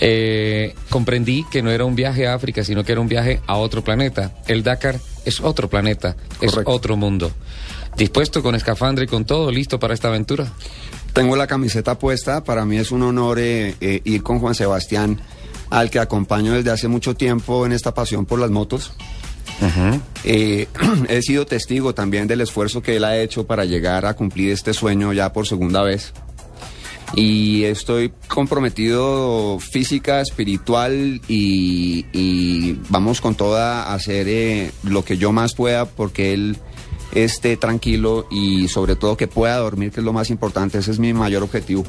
eh, 0.00 0.74
comprendí 0.88 1.44
que 1.50 1.62
no 1.62 1.70
era 1.70 1.84
un 1.84 1.94
viaje 1.94 2.26
a 2.26 2.34
África, 2.34 2.64
sino 2.64 2.82
que 2.82 2.92
era 2.92 3.00
un 3.00 3.08
viaje 3.08 3.40
a 3.46 3.56
otro 3.56 3.84
planeta. 3.84 4.32
El 4.46 4.62
Dakar 4.62 4.98
es 5.26 5.40
otro 5.40 5.68
planeta, 5.68 6.16
es 6.40 6.56
otro 6.64 6.96
mundo. 6.96 7.32
¿Dispuesto 7.96 8.42
con 8.42 8.54
escafandra 8.54 9.04
y 9.04 9.08
con 9.08 9.24
todo, 9.24 9.50
listo 9.50 9.78
para 9.78 9.94
esta 9.94 10.08
aventura? 10.08 10.52
Tengo 11.12 11.34
la 11.36 11.46
camiseta 11.46 11.98
puesta, 11.98 12.44
para 12.44 12.64
mí 12.64 12.76
es 12.76 12.90
un 12.92 13.02
honor 13.02 13.38
eh, 13.38 13.74
eh, 13.80 14.00
ir 14.04 14.22
con 14.22 14.38
Juan 14.38 14.54
Sebastián, 14.54 15.20
al 15.70 15.90
que 15.90 15.98
acompaño 15.98 16.52
desde 16.52 16.70
hace 16.70 16.88
mucho 16.88 17.14
tiempo 17.14 17.64
en 17.64 17.72
esta 17.72 17.94
pasión 17.94 18.26
por 18.26 18.38
las 18.38 18.50
motos. 18.50 18.92
Eh, 20.24 20.68
he 21.08 21.22
sido 21.22 21.46
testigo 21.46 21.94
también 21.94 22.26
del 22.26 22.40
esfuerzo 22.40 22.82
que 22.82 22.96
él 22.96 23.04
ha 23.04 23.16
hecho 23.18 23.46
para 23.46 23.64
llegar 23.64 24.06
a 24.06 24.14
cumplir 24.14 24.50
este 24.50 24.74
sueño 24.74 25.12
ya 25.12 25.32
por 25.32 25.46
segunda 25.46 25.82
vez. 25.82 26.12
Y 27.14 27.62
estoy 27.64 28.12
comprometido 28.26 29.58
física, 29.60 30.20
espiritual 30.20 31.20
y, 31.28 32.04
y 32.12 32.78
vamos 32.88 33.20
con 33.20 33.36
toda 33.36 33.84
a 33.84 33.94
hacer 33.94 34.26
eh, 34.28 34.72
lo 34.82 35.04
que 35.04 35.16
yo 35.16 35.30
más 35.30 35.54
pueda 35.54 35.84
porque 35.84 36.34
él 36.34 36.56
esté 37.14 37.56
tranquilo 37.56 38.26
y 38.30 38.66
sobre 38.68 38.96
todo 38.96 39.16
que 39.16 39.28
pueda 39.28 39.56
dormir, 39.58 39.92
que 39.92 40.00
es 40.00 40.04
lo 40.04 40.12
más 40.12 40.30
importante. 40.30 40.78
Ese 40.78 40.90
es 40.90 40.98
mi 40.98 41.12
mayor 41.12 41.44
objetivo. 41.44 41.84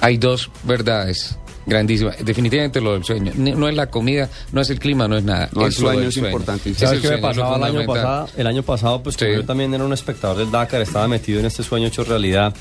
Hay 0.00 0.18
dos 0.18 0.50
verdades 0.62 1.36
grandísimas. 1.68 2.16
Definitivamente 2.24 2.80
lo 2.80 2.94
del 2.94 3.04
sueño. 3.04 3.32
No 3.36 3.68
es 3.68 3.74
la 3.74 3.86
comida, 3.86 4.28
no 4.52 4.60
es 4.60 4.70
el 4.70 4.78
clima, 4.78 5.06
no 5.06 5.16
es 5.16 5.24
nada. 5.24 5.48
No, 5.52 5.62
el 5.62 5.68
es 5.68 5.80
lo 5.80 5.90
sueño 5.90 6.08
es 6.08 6.16
importantísimo. 6.16 6.74
Es 6.74 6.80
¿Sabes 6.80 6.96
el 6.96 7.02
qué 7.02 7.08
me 7.08 7.14
es 7.16 7.20
pasaba 7.20 7.56
el 7.56 7.62
año 7.64 7.86
pasado? 7.86 8.28
El 8.36 8.46
año 8.46 8.62
pasado, 8.62 9.02
pues 9.02 9.16
como 9.16 9.30
yo 9.30 9.44
también 9.44 9.72
era 9.74 9.84
un 9.84 9.92
espectador 9.92 10.38
del 10.38 10.50
Dakar, 10.50 10.82
estaba 10.82 11.06
metido 11.08 11.40
en 11.40 11.46
este 11.46 11.62
sueño 11.62 11.86
hecho 11.88 12.04
realidad, 12.04 12.54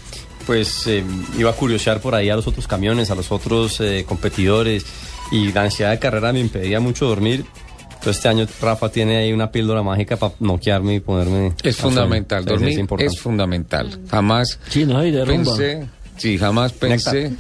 pues 0.46 0.88
eh, 0.88 1.04
iba 1.38 1.50
a 1.50 1.54
curiosear 1.54 2.00
por 2.00 2.16
ahí 2.16 2.30
a 2.30 2.36
los 2.36 2.48
otros 2.48 2.68
camiones, 2.68 3.12
a 3.12 3.16
los 3.16 3.32
otros 3.32 3.80
eh, 3.82 4.06
competidores 4.08 4.86
y 5.32 5.52
la 5.52 5.64
ansiedad 5.64 5.92
de 5.92 6.00
carrera 6.00 6.32
me 6.34 6.40
impedía 6.40 6.80
mucho 6.80 7.06
dormir. 7.08 7.46
Entonces 7.90 8.18
este 8.18 8.30
año 8.30 8.48
Rafa 8.62 8.90
tiene 8.90 9.18
ahí 9.18 9.34
una 9.34 9.52
píldora 9.52 9.82
mágica 9.82 10.18
para 10.18 10.34
noquearme 10.40 10.96
y 10.96 11.00
ponerme... 11.00 11.54
Es 11.64 11.78
fundamental, 11.78 12.46
dormir 12.46 12.70
es, 12.70 12.78
importante. 12.78 13.18
fundamental. 13.18 14.00
Jamás 14.10 14.60
Sí, 14.70 14.86
no, 14.86 15.04
y 15.04 15.12
de 15.12 15.26
rumba. 15.26 15.56
pensé, 15.58 15.88
sí, 16.18 16.38
jamás 16.38 16.74
pensé 16.74 17.34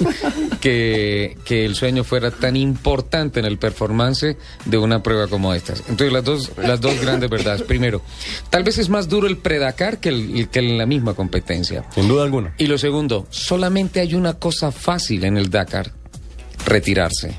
que, 0.60 1.36
que 1.44 1.64
el 1.64 1.74
sueño 1.74 2.04
fuera 2.04 2.30
tan 2.30 2.56
importante 2.56 3.40
en 3.40 3.46
el 3.46 3.58
performance 3.58 4.36
de 4.64 4.78
una 4.78 5.02
prueba 5.02 5.28
como 5.28 5.54
estas. 5.54 5.80
Entonces 5.88 6.12
las 6.12 6.24
dos, 6.24 6.52
las 6.58 6.80
dos 6.80 7.00
grandes 7.00 7.30
verdades. 7.30 7.62
Primero, 7.62 8.02
tal 8.50 8.64
vez 8.64 8.78
es 8.78 8.88
más 8.88 9.08
duro 9.08 9.26
el 9.26 9.38
predacar 9.38 9.98
que, 9.98 10.08
el, 10.10 10.48
que 10.48 10.62
la 10.62 10.86
misma 10.86 11.14
competencia. 11.14 11.84
Sin 11.94 12.08
duda 12.08 12.24
alguna. 12.24 12.54
Y 12.58 12.66
lo 12.66 12.78
segundo, 12.78 13.26
solamente 13.30 14.00
hay 14.00 14.14
una 14.14 14.34
cosa 14.34 14.72
fácil 14.72 15.24
en 15.24 15.36
el 15.36 15.50
Dakar, 15.50 15.92
retirarse. 16.66 17.38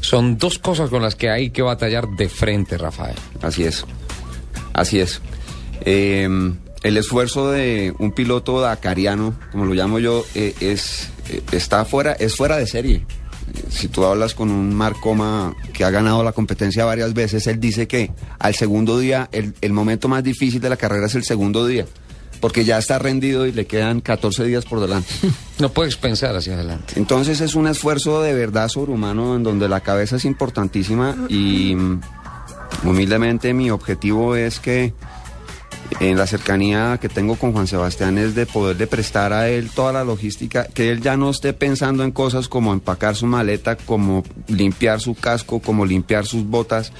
Son 0.00 0.38
dos 0.38 0.58
cosas 0.58 0.90
con 0.90 1.02
las 1.02 1.14
que 1.14 1.30
hay 1.30 1.50
que 1.50 1.62
batallar 1.62 2.08
de 2.16 2.28
frente, 2.28 2.76
Rafael. 2.76 3.16
Así 3.40 3.64
es. 3.64 3.84
Así 4.72 4.98
es. 4.98 5.20
Eh, 5.84 6.28
el 6.82 6.96
esfuerzo 6.96 7.50
de 7.50 7.94
un 7.98 8.12
piloto 8.12 8.60
dakariano, 8.60 9.34
como 9.52 9.64
lo 9.66 9.74
llamo 9.74 9.98
yo, 9.98 10.24
eh, 10.34 10.54
es 10.60 11.10
eh, 11.28 11.42
está 11.52 11.84
fuera, 11.84 12.12
es 12.12 12.34
fuera 12.36 12.56
de 12.56 12.66
serie. 12.66 12.96
Eh, 13.54 13.62
Si 13.70 13.88
tú 13.88 14.04
hablas 14.04 14.34
con 14.34 14.50
un 14.50 14.74
Marcoma 14.74 15.54
que 15.72 15.84
ha 15.84 15.90
ganado 15.90 16.22
la 16.24 16.32
competencia 16.32 16.84
varias 16.84 17.14
veces, 17.14 17.46
él 17.46 17.60
dice 17.60 17.86
que 17.86 18.10
al 18.38 18.54
segundo 18.54 18.98
día, 18.98 19.28
el, 19.32 19.54
el 19.60 19.72
momento 19.72 20.08
más 20.08 20.24
difícil 20.24 20.60
de 20.60 20.70
la 20.70 20.76
carrera 20.76 21.06
es 21.06 21.14
el 21.14 21.24
segundo 21.24 21.66
día, 21.66 21.86
porque 22.40 22.64
ya 22.64 22.78
está 22.78 22.98
rendido 22.98 23.46
y 23.46 23.52
le 23.52 23.66
quedan 23.66 24.00
14 24.00 24.44
días 24.44 24.64
por 24.64 24.80
delante. 24.80 25.08
No 25.58 25.68
puedes 25.68 25.96
pensar 25.96 26.34
hacia 26.34 26.54
adelante. 26.54 26.94
Entonces 26.96 27.40
es 27.40 27.54
un 27.54 27.68
esfuerzo 27.68 28.20
de 28.20 28.34
verdad 28.34 28.66
sobrehumano 28.68 29.36
en 29.36 29.44
donde 29.44 29.68
la 29.68 29.78
cabeza 29.78 30.16
es 30.16 30.24
importantísima 30.24 31.14
y 31.28 31.76
mm, 31.76 32.00
humildemente 32.84 33.54
mi 33.54 33.70
objetivo 33.70 34.34
es 34.34 34.58
que 34.58 34.92
en 36.00 36.16
la 36.16 36.26
cercanía 36.26 36.98
que 37.00 37.08
tengo 37.08 37.36
con 37.36 37.52
Juan 37.52 37.66
Sebastián 37.66 38.18
es 38.18 38.34
de 38.34 38.46
poderle 38.46 38.86
prestar 38.86 39.32
a 39.32 39.48
él 39.48 39.70
toda 39.70 39.92
la 39.92 40.04
logística, 40.04 40.64
que 40.64 40.90
él 40.90 41.00
ya 41.00 41.16
no 41.16 41.30
esté 41.30 41.52
pensando 41.52 42.04
en 42.04 42.12
cosas 42.12 42.48
como 42.48 42.72
empacar 42.72 43.16
su 43.16 43.26
maleta, 43.26 43.76
como 43.76 44.22
limpiar 44.48 45.00
su 45.00 45.14
casco, 45.14 45.60
como 45.60 45.86
limpiar 45.86 46.26
sus 46.26 46.44
botas. 46.44 46.92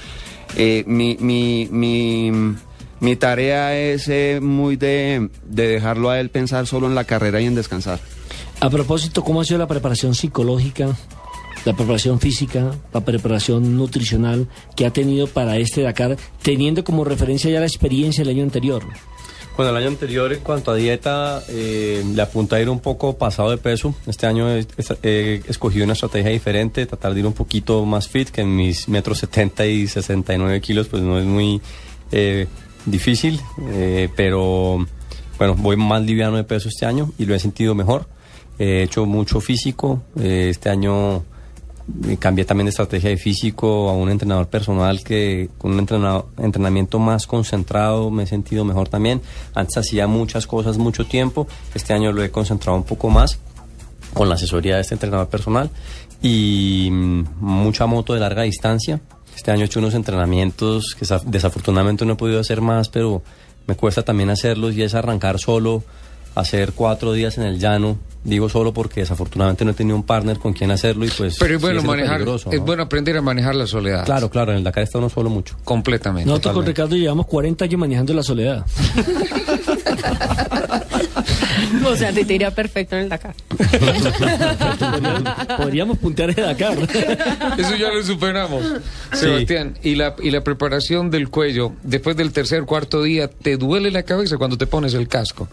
Eh, 0.55 0.83
mi, 0.87 1.17
mi, 1.19 1.67
mi, 1.71 2.31
mi 2.99 3.15
tarea 3.15 3.77
es 3.77 4.07
eh, 4.07 4.39
muy 4.41 4.75
de, 4.75 5.29
de 5.45 5.67
dejarlo 5.67 6.09
a 6.09 6.19
él 6.19 6.29
pensar 6.29 6.67
solo 6.67 6.87
en 6.87 6.95
la 6.95 7.05
carrera 7.05 7.41
y 7.41 7.45
en 7.45 7.55
descansar. 7.55 7.99
A 8.59 8.69
propósito, 8.69 9.23
¿cómo 9.23 9.41
ha 9.41 9.45
sido 9.45 9.59
la 9.59 9.67
preparación 9.67 10.15
psicológica, 10.15 10.95
la 11.65 11.73
preparación 11.73 12.19
física, 12.19 12.71
la 12.93 13.01
preparación 13.01 13.77
nutricional 13.77 14.47
que 14.75 14.85
ha 14.85 14.91
tenido 14.91 15.27
para 15.27 15.57
este 15.57 15.81
Dakar, 15.81 16.17
teniendo 16.41 16.83
como 16.83 17.03
referencia 17.03 17.49
ya 17.49 17.59
la 17.59 17.65
experiencia 17.65 18.23
del 18.23 18.35
año 18.35 18.43
anterior? 18.43 18.83
Bueno, 19.55 19.69
el 19.69 19.77
año 19.77 19.89
anterior 19.89 20.33
en 20.33 20.39
cuanto 20.39 20.71
a 20.71 20.75
dieta 20.75 21.43
eh, 21.47 22.03
le 22.03 22.21
apunté 22.23 22.55
a 22.55 22.61
ir 22.61 22.69
un 22.69 22.79
poco 22.79 23.17
pasado 23.17 23.51
de 23.51 23.57
peso. 23.57 23.93
Este 24.07 24.25
año 24.25 24.49
he, 24.49 25.41
escogido 25.47 25.83
una 25.83 25.93
estrategia 25.93 26.31
diferente, 26.31 26.87
tratar 26.87 27.13
de 27.13 27.19
ir 27.19 27.27
un 27.27 27.33
poquito 27.33 27.85
más 27.85 28.07
fit, 28.07 28.29
que 28.29 28.41
en 28.41 28.55
mis 28.55 28.89
metros 28.89 29.19
70 29.19 29.67
y 29.67 29.87
69 29.87 30.59
kilos 30.59 30.87
pues 30.87 31.03
no 31.03 31.19
es 31.19 31.25
muy 31.25 31.61
eh, 32.11 32.47
difícil, 32.87 33.39
eh, 33.73 34.09
pero 34.15 34.87
bueno, 35.37 35.55
voy 35.55 35.75
más 35.77 36.01
liviano 36.01 36.37
de 36.37 36.43
peso 36.43 36.69
este 36.69 36.87
año 36.87 37.11
y 37.19 37.25
lo 37.25 37.35
he 37.35 37.39
sentido 37.39 37.75
mejor. 37.75 38.07
He 38.57 38.83
hecho 38.83 39.05
mucho 39.05 39.39
físico, 39.39 40.01
eh, 40.19 40.47
este 40.49 40.69
año 40.69 41.23
cambié 42.19 42.45
también 42.45 42.65
de 42.65 42.69
estrategia 42.69 43.09
de 43.09 43.17
físico 43.17 43.89
a 43.89 43.93
un 43.93 44.09
entrenador 44.09 44.47
personal 44.47 45.03
que 45.03 45.49
con 45.57 45.71
un 45.73 45.79
entrenado- 45.79 46.27
entrenamiento 46.37 46.97
más 46.99 47.27
concentrado 47.27 48.09
me 48.09 48.23
he 48.23 48.27
sentido 48.27 48.63
mejor 48.65 48.87
también. 48.89 49.21
Antes 49.53 49.77
hacía 49.77 50.07
muchas 50.07 50.47
cosas 50.47 50.77
mucho 50.77 51.05
tiempo, 51.05 51.47
este 51.75 51.93
año 51.93 52.11
lo 52.11 52.23
he 52.23 52.31
concentrado 52.31 52.77
un 52.77 52.83
poco 52.83 53.09
más 53.09 53.39
con 54.13 54.29
la 54.29 54.35
asesoría 54.35 54.75
de 54.75 54.81
este 54.81 54.93
entrenador 54.95 55.27
personal 55.27 55.69
y 56.21 56.87
mm, 56.91 57.23
mucha 57.41 57.85
moto 57.85 58.13
de 58.13 58.19
larga 58.21 58.43
distancia. 58.43 59.01
Este 59.35 59.51
año 59.51 59.63
he 59.63 59.65
hecho 59.65 59.79
unos 59.79 59.93
entrenamientos 59.95 60.95
que 60.97 61.05
sa- 61.05 61.21
desafortunadamente 61.25 62.05
no 62.05 62.13
he 62.13 62.15
podido 62.15 62.39
hacer 62.39 62.61
más, 62.61 62.87
pero 62.89 63.23
me 63.67 63.75
cuesta 63.75 64.03
también 64.03 64.29
hacerlos 64.29 64.73
y 64.75 64.83
es 64.83 64.93
arrancar 64.93 65.39
solo, 65.39 65.83
hacer 66.35 66.73
cuatro 66.73 67.13
días 67.13 67.37
en 67.37 67.43
el 67.43 67.59
llano. 67.59 67.97
Digo 68.23 68.47
solo 68.47 68.73
porque 68.73 69.01
desafortunadamente 69.01 69.65
no 69.65 69.71
he 69.71 69.73
tenido 69.73 69.97
un 69.97 70.03
partner 70.03 70.39
con 70.39 70.53
quien 70.53 70.71
hacerlo 70.71 71.05
y 71.05 71.09
pues... 71.09 71.35
Pero 71.37 71.55
es 71.55 71.61
bueno 71.61 71.83
manejar, 71.83 72.21
es 72.21 72.45
¿no? 72.45 72.61
bueno 72.61 72.83
aprender 72.83 73.17
a 73.17 73.21
manejar 73.21 73.53
la 73.53 73.67
soledad. 73.67 74.05
Claro, 74.05 74.29
claro, 74.29 74.53
en 74.53 74.59
el 74.59 74.63
Dakar 74.63 74.83
está 74.83 74.99
uno 74.99 75.09
solo 75.09 75.29
mucho. 75.29 75.57
Completamente. 75.65 76.29
Nosotros 76.29 76.53
con. 76.53 76.65
Ricardo 76.65 76.95
llevamos 76.95 77.25
40 77.25 77.65
años 77.65 77.79
manejando 77.79 78.13
la 78.13 78.23
soledad. 78.23 78.65
O 81.85 81.95
sea, 81.95 82.11
te 82.11 82.21
iría 82.21 82.51
perfecto 82.51 82.95
en 82.95 83.03
el 83.03 83.09
Dakar. 83.09 83.35
Podríamos, 83.49 85.23
podríamos 85.57 85.97
puntear 85.97 86.29
el 86.29 86.35
Dakar. 86.35 86.77
Eso 87.57 87.75
ya 87.75 87.91
lo 87.91 88.03
superamos. 88.03 88.63
Sebastián, 89.13 89.77
y 89.83 89.95
la, 89.95 90.15
y 90.21 90.31
la 90.31 90.43
preparación 90.43 91.09
del 91.09 91.29
cuello, 91.29 91.73
después 91.83 92.15
del 92.15 92.31
tercer, 92.31 92.63
cuarto 92.63 93.03
día, 93.03 93.27
¿te 93.27 93.57
duele 93.57 93.91
la 93.91 94.03
cabeza 94.03 94.37
cuando 94.37 94.57
te 94.57 94.67
pones 94.67 94.93
el 94.93 95.07
casco? 95.07 95.47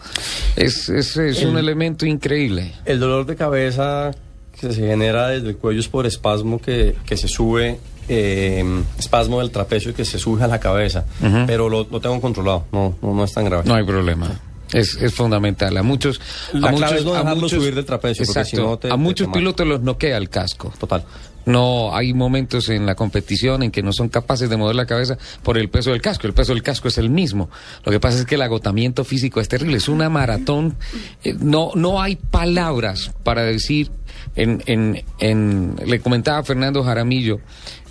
Es, 0.55 0.89
es, 0.89 1.17
es 1.17 1.43
un 1.43 1.57
elemento 1.57 2.05
increíble. 2.05 2.73
El 2.85 2.99
dolor 2.99 3.25
de 3.25 3.35
cabeza 3.35 4.11
que 4.59 4.71
se 4.71 4.87
genera 4.87 5.29
desde 5.29 5.49
el 5.49 5.57
cuello 5.57 5.79
es 5.79 5.87
por 5.87 6.05
espasmo 6.05 6.61
que, 6.61 6.95
que 7.05 7.17
se 7.17 7.27
sube, 7.27 7.79
eh, 8.07 8.63
espasmo 8.99 9.39
del 9.39 9.49
trapecio 9.49 9.93
que 9.93 10.05
se 10.05 10.19
sube 10.19 10.43
a 10.43 10.47
la 10.47 10.59
cabeza, 10.59 11.05
pero 11.47 11.67
lo, 11.69 11.87
lo 11.89 11.99
tengo 11.99 12.21
controlado, 12.21 12.65
no, 12.71 12.95
no, 13.01 13.13
no 13.15 13.23
es 13.23 13.33
tan 13.33 13.45
grave. 13.45 13.63
No 13.65 13.73
hay 13.73 13.83
problema. 13.83 14.39
Es, 14.73 14.95
es 14.95 15.13
fundamental. 15.13 15.75
A 15.77 15.83
muchos. 15.83 16.19
La 16.53 16.69
a 16.69 16.73
clave 16.73 16.93
muchos, 16.93 16.99
es 16.99 17.05
no 17.05 17.13
a 17.13 17.17
dejarlo 17.19 17.41
muchos- 17.41 17.59
subir 17.59 17.75
del 17.75 17.85
trapecio, 17.85 18.25
porque 18.25 18.39
Exacto. 18.39 18.57
si 18.61 18.63
no 18.69 18.77
te- 18.77 18.91
a 18.91 18.95
muchos 18.95 19.27
te 19.27 19.33
pilotos 19.39 19.67
los 19.67 19.81
noquea 19.81 20.17
el 20.17 20.29
casco. 20.29 20.73
Total. 20.79 21.03
No, 21.43 21.95
hay 21.95 22.13
momentos 22.13 22.69
en 22.69 22.85
la 22.85 22.93
competición 22.93 23.63
en 23.63 23.71
que 23.71 23.81
no 23.81 23.91
son 23.93 24.09
capaces 24.09 24.47
de 24.47 24.57
mover 24.57 24.75
la 24.75 24.85
cabeza 24.85 25.17
por 25.41 25.57
el 25.57 25.69
peso 25.69 25.89
del 25.89 25.99
casco. 25.99 26.27
El 26.27 26.33
peso 26.33 26.53
del 26.53 26.61
casco 26.61 26.87
es 26.87 26.99
el 26.99 27.09
mismo. 27.09 27.49
Lo 27.83 27.91
que 27.91 27.99
pasa 27.99 28.19
es 28.19 28.25
que 28.25 28.35
el 28.35 28.43
agotamiento 28.43 29.03
físico 29.03 29.39
es 29.41 29.47
terrible. 29.49 29.77
Es 29.77 29.89
una 29.89 30.07
maratón. 30.07 30.77
Eh, 31.23 31.33
no, 31.39 31.71
no 31.73 31.99
hay 32.01 32.15
palabras 32.15 33.11
para 33.23 33.43
decir. 33.43 33.91
En, 34.35 34.61
en, 34.67 35.03
en, 35.19 35.75
le 35.85 35.99
comentaba 35.99 36.37
a 36.37 36.43
Fernando 36.43 36.83
Jaramillo 36.83 37.39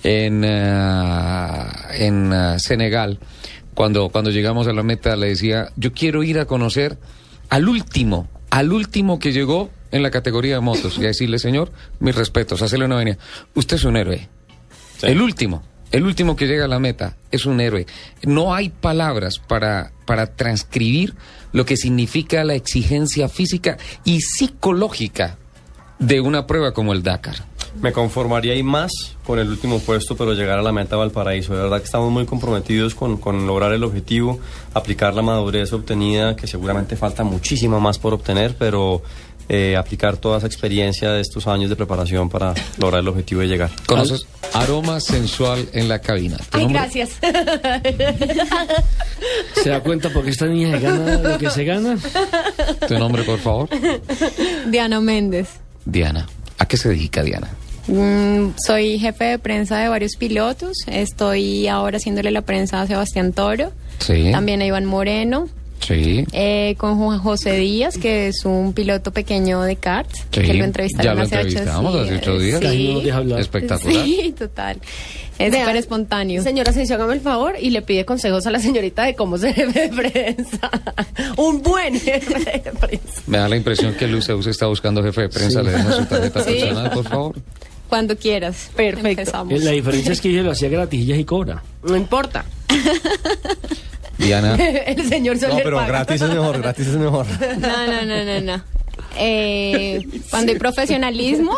en, 0.05 0.45
ah, 0.45 1.89
en 1.93 2.33
ah, 2.33 2.59
Senegal, 2.59 3.19
cuando, 3.81 4.11
cuando 4.11 4.31
llegamos 4.31 4.67
a 4.67 4.75
la 4.75 4.83
meta, 4.83 5.17
le 5.17 5.29
decía, 5.29 5.73
yo 5.75 5.95
quiero 5.95 6.23
ir 6.23 6.39
a 6.39 6.45
conocer 6.45 6.99
al 7.49 7.67
último, 7.67 8.29
al 8.51 8.75
último 8.75 9.19
que 9.19 9.33
llegó 9.33 9.71
en 9.91 10.03
la 10.03 10.11
categoría 10.11 10.57
de 10.57 10.61
motos 10.61 10.99
y 10.99 11.05
a 11.05 11.07
decirle, 11.07 11.39
señor, 11.39 11.73
mis 11.99 12.15
respetos, 12.15 12.61
hacerle 12.61 12.85
una 12.85 12.97
venia. 12.97 13.17
Usted 13.55 13.77
es 13.77 13.85
un 13.85 13.97
héroe. 13.97 14.29
Sí. 14.99 15.07
El 15.07 15.23
último, 15.23 15.63
el 15.93 16.03
último 16.03 16.37
que 16.37 16.47
llega 16.47 16.67
a 16.67 16.69
la 16.69 16.79
meta 16.79 17.17
es 17.31 17.47
un 17.47 17.59
héroe. 17.59 17.87
No 18.23 18.55
hay 18.55 18.69
palabras 18.69 19.39
para, 19.39 19.93
para 20.05 20.27
transcribir 20.27 21.15
lo 21.53 21.65
que 21.65 21.79
significa 21.79 22.45
la 22.45 22.57
exigencia 22.57 23.31
física 23.31 23.79
y 24.05 24.21
psicológica 24.21 25.39
de 25.99 26.21
una 26.21 26.47
prueba 26.47 26.75
como 26.75 26.93
el 26.93 27.03
Dakar. 27.03 27.50
Me 27.81 27.93
conformaría 27.93 28.55
y 28.57 28.63
más 28.63 28.91
con 29.25 29.39
el 29.39 29.49
último 29.49 29.79
puesto, 29.79 30.17
pero 30.17 30.35
llegar 30.35 30.59
a 30.59 30.63
la 30.63 30.73
meta 30.73 30.97
Valparaíso. 30.97 31.55
De 31.55 31.63
verdad 31.63 31.79
que 31.79 31.85
estamos 31.85 32.11
muy 32.11 32.27
comprometidos 32.27 32.95
con, 32.95 33.17
con 33.17 33.47
lograr 33.47 33.73
el 33.73 33.85
objetivo, 33.85 34.41
aplicar 34.75 35.15
la 35.15 35.23
madurez 35.23 35.73
obtenida, 35.73 36.35
que 36.37 36.47
seguramente 36.47 36.97
falta 36.97 37.23
muchísima 37.23 37.79
más 37.79 37.99
por 37.99 38.13
obtener, 38.15 38.57
pero 38.59 39.03
eh, 39.49 39.77
aplicar 39.77 40.17
toda 40.17 40.39
esa 40.39 40.47
experiencia 40.47 41.11
de 41.11 41.21
estos 41.21 41.47
años 41.47 41.71
de 41.71 41.77
preparación 41.77 42.29
para 42.29 42.55
lograr 42.79 43.01
el 43.01 43.09
objetivo 43.09 43.41
de 43.41 43.49
llegar. 43.49 43.71
¿Conoces? 43.87 44.27
Aroma 44.53 45.01
sensual 45.01 45.69
en 45.73 45.89
la 45.89 46.01
cabina. 46.01 46.37
¿Tu 46.37 46.45
Ay, 46.59 46.63
nombre? 46.65 46.81
gracias. 46.83 47.11
¿Se 49.55 49.71
da 49.71 49.81
cuenta 49.81 50.11
porque 50.11 50.31
esta 50.31 50.47
niña 50.47 50.79
gana 50.79 51.19
lo 51.19 51.39
que 51.39 51.51
se 51.51 51.65
gana? 51.65 51.97
¿Tu 52.89 52.99
nombre, 52.99 53.23
por 53.25 53.39
favor? 53.39 53.69
Diana 54.69 55.01
Méndez. 55.01 55.49
Diana. 55.85 56.27
¿A 56.61 56.67
qué 56.67 56.77
se 56.77 56.91
dedica 56.91 57.23
Diana? 57.23 57.49
Mm, 57.89 58.51
soy 58.65 58.99
jefe 58.99 59.25
de 59.25 59.39
prensa 59.39 59.79
de 59.79 59.89
varios 59.89 60.17
pilotos. 60.17 60.77
Estoy 60.87 61.67
ahora 61.69 61.97
haciéndole 61.97 62.31
la 62.31 62.43
prensa 62.43 62.83
a 62.83 62.87
Sebastián 62.87 63.33
Toro. 63.33 63.73
Sí. 63.99 64.31
También 64.31 64.61
a 64.61 64.67
Iván 64.67 64.85
Moreno. 64.85 65.49
Sí. 65.81 66.25
eh, 66.33 66.75
con 66.79 66.97
Juan 66.99 67.19
José 67.19 67.53
Díaz, 67.57 67.97
que 67.99 68.29
es 68.29 68.45
un 68.45 68.73
piloto 68.75 69.13
pequeño 69.13 69.63
de 69.63 69.77
kart. 69.77 70.11
Sí, 70.13 70.41
Que 70.43 70.55
lo 70.55 70.65
entrevistaron 70.65 71.05
ya 71.13 71.15
lo 71.15 71.23
hace 71.23 71.37
ocho 71.37 71.47
entrevistamos 71.49 71.95
hace 71.97 72.15
ocho 72.17 72.39
días. 72.39 72.61
No 72.63 73.15
hablar. 73.17 73.41
Espectacular. 73.41 74.05
Sí, 74.05 74.35
total. 74.39 74.81
Es 75.39 75.55
súper 75.55 75.77
espontáneo. 75.77 76.43
Señora 76.43 76.71
Asensio, 76.71 76.97
hágame 76.97 77.15
el 77.15 77.21
favor 77.23 77.55
y 77.59 77.71
le 77.71 77.81
pide 77.81 78.05
consejos 78.05 78.47
a 78.47 78.51
la 78.51 78.59
señorita 78.61 79.05
de 79.05 79.15
cómo 79.15 79.39
ser 79.39 79.55
jefe 79.55 79.89
de 79.89 79.89
prensa. 79.89 80.71
Un 81.39 81.63
buen 81.63 81.99
jefe 81.99 82.35
de 82.63 82.73
prensa. 82.79 83.23
Me 83.27 83.39
da 83.39 83.49
la 83.49 83.57
impresión 83.57 83.95
que 83.95 84.07
Luce 84.07 84.35
Uce 84.35 84.51
está 84.51 84.67
buscando 84.67 85.03
jefe 85.03 85.23
de 85.23 85.29
prensa. 85.31 85.63
Le 85.63 85.71
dejo 85.73 85.93
su 85.93 86.05
tarjeta 86.05 86.45
Sí. 86.45 86.53
personal, 86.53 86.91
por 86.91 87.05
favor. 87.09 87.35
Cuando 87.89 88.17
quieras. 88.17 88.71
Perfecto. 88.77 89.09
Empezamos. 89.09 89.55
Eh, 89.55 89.65
La 89.65 89.71
diferencia 89.73 90.13
es 90.13 90.21
que 90.21 90.29
ella 90.29 90.43
lo 90.43 90.51
hacía 90.53 90.69
gratis 90.69 91.01
y 91.01 91.05
ella 91.05 91.17
sí 91.17 91.25
cobra. 91.25 91.63
No 91.83 91.97
importa. 91.97 92.45
Diana, 94.21 94.55
El 94.87 95.09
señor 95.09 95.37
No, 95.37 95.49
Soler 95.49 95.65
pero 95.65 95.77
paga. 95.77 95.89
gratis 95.89 96.21
es 96.23 96.29
mejor, 96.31 96.61
gratis 96.61 96.87
es 96.87 96.97
mejor. 96.97 97.27
No, 97.59 97.87
no, 97.87 98.05
no, 98.07 98.25
no, 98.25 98.41
no. 98.57 98.63
Eh, 99.19 100.07
cuando 100.31 100.53
hay 100.53 100.59
profesionalismo, 100.59 101.57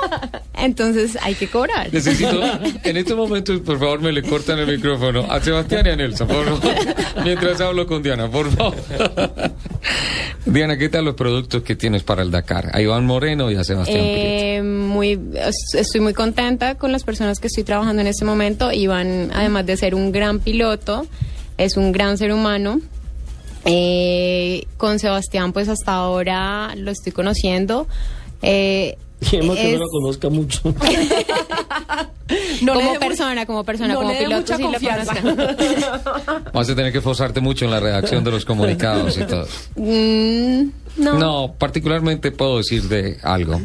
entonces 0.57 1.19
hay 1.21 1.35
que 1.35 1.49
cobrar. 1.49 1.93
necesito, 1.93 2.41
en 2.85 2.97
estos 2.97 3.17
momentos, 3.17 3.61
por 3.61 3.79
favor, 3.79 4.01
me 4.01 4.11
le 4.11 4.23
cortan 4.23 4.59
el 4.59 4.67
micrófono 4.77 5.27
a 5.31 5.39
Sebastián 5.41 5.87
y 5.87 5.91
a 5.91 5.97
Nelson, 5.97 6.29
por 6.29 6.45
favor, 6.61 6.75
mientras 7.25 7.61
hablo 7.61 7.87
con 7.87 8.03
Diana, 8.03 8.31
por 8.31 8.51
favor. 8.53 8.75
Diana, 10.47 10.77
¿qué 10.77 10.89
tal 10.89 11.05
los 11.05 11.15
productos 11.15 11.63
que 11.63 11.77
tienes 11.77 12.03
para 12.03 12.23
el 12.23 12.31
Dakar? 12.31 12.71
A 12.73 12.81
Iván 12.81 13.05
Moreno 13.05 13.51
y 13.51 13.57
a 13.57 13.65
Sebastián. 13.65 14.01
Eh, 14.03 14.63
muy, 14.63 15.19
es- 15.35 15.75
estoy 15.75 16.01
muy 16.01 16.15
contenta 16.15 16.77
con 16.77 16.91
las 16.91 17.05
personas 17.05 17.39
que 17.39 17.47
estoy 17.49 17.65
trabajando 17.65 18.01
en 18.03 18.09
este 18.09 18.25
momento. 18.25 18.73
Iván, 18.73 19.31
además 19.35 19.67
de 19.67 19.77
ser 19.77 19.95
un 19.95 20.11
gran 20.11 20.41
piloto, 20.41 21.07
es 21.65 21.77
un 21.77 21.93
gran 21.93 22.19
ser 22.19 22.33
humano. 22.33 22.81
Eh, 23.65 24.67
con 24.77 24.99
Sebastián, 24.99 25.53
pues 25.53 25.69
hasta 25.69 25.93
ahora 25.95 26.75
lo 26.77 26.91
estoy 26.91 27.13
conociendo. 27.13 27.87
Eh, 28.43 28.97
Queremos 29.31 29.57
que 29.57 29.75
es- 29.75 29.79
no 29.79 29.85
lo 29.85 29.91
conozca 29.91 30.29
mucho. 30.29 30.61
No 32.63 32.75
como 32.75 32.95
persona, 32.99 33.45
como 33.45 33.65
persona, 33.65 33.93
no 33.95 34.01
como 34.01 34.17
piloto, 34.17 34.57
sí 34.57 34.63
lo. 34.63 34.71
Vas 36.53 36.71
a 36.71 36.75
tener 36.75 36.91
que 36.93 36.99
esforzarte 36.99 37.41
mucho 37.41 37.65
en 37.67 37.71
la 37.71 37.81
redacción 37.81 38.25
de 38.25 38.31
los 38.31 38.45
comunicados 38.47 39.19
y 39.19 39.25
todo. 39.25 39.47
Mm, 39.77 40.71
no. 40.97 41.19
No, 41.19 41.55
particularmente 41.59 42.33
puedo 42.33 42.59
decir 42.59 42.85
de 42.85 43.19
algo. 43.23 43.61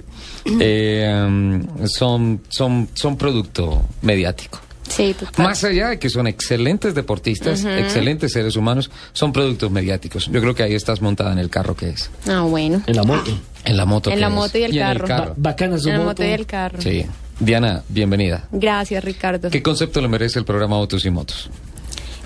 Eh, 0.60 1.10
um, 1.26 1.88
son, 1.88 2.42
son, 2.50 2.90
son 2.94 3.16
producto 3.18 3.84
mediático. 4.02 4.60
Sí, 4.90 5.14
total. 5.14 5.46
Más 5.46 5.64
allá 5.64 5.90
de 5.90 6.00
que 6.00 6.10
son 6.10 6.28
excelentes 6.28 6.96
deportistas, 6.96 7.64
excelentes 7.66 8.32
seres 8.34 8.56
humanos, 8.56 8.90
son 9.14 9.32
productos 9.34 9.70
mediáticos. 9.72 10.28
Yo 10.32 10.42
creo 10.42 10.56
que 10.56 10.64
ahí 10.64 10.74
estás 10.76 11.02
montada 11.02 11.32
en 11.34 11.40
el 11.40 11.50
carro 11.50 11.76
que 11.76 11.90
es. 11.90 12.10
Ah, 12.28 12.42
bueno. 12.42 12.82
En 12.88 12.96
la 12.96 13.04
moto. 13.04 13.38
En 13.66 13.78
la 13.78 13.86
moto. 13.86 14.10
En 14.12 14.22
la 14.22 14.30
moto 14.30 14.58
y 14.58 14.64
el 14.64 14.72
en 14.78 14.80
carro. 14.80 15.08
Ba- 15.08 15.34
bacana 15.36 15.78
su 15.78 15.90
En 15.90 15.94
la 15.94 16.00
moto. 16.00 16.10
moto 16.10 16.24
y 16.24 16.28
el 16.34 16.46
carro. 16.46 16.82
Sí. 16.82 17.06
Diana, 17.40 17.84
bienvenida. 17.90 18.48
Gracias, 18.52 19.04
Ricardo. 19.04 19.50
¿Qué 19.52 19.62
concepto 19.62 20.02
le 20.02 20.08
merece 20.08 20.40
el 20.40 20.46
programa 20.46 20.76
Autos 20.78 21.06
y 21.06 21.10
Motos? 21.12 21.50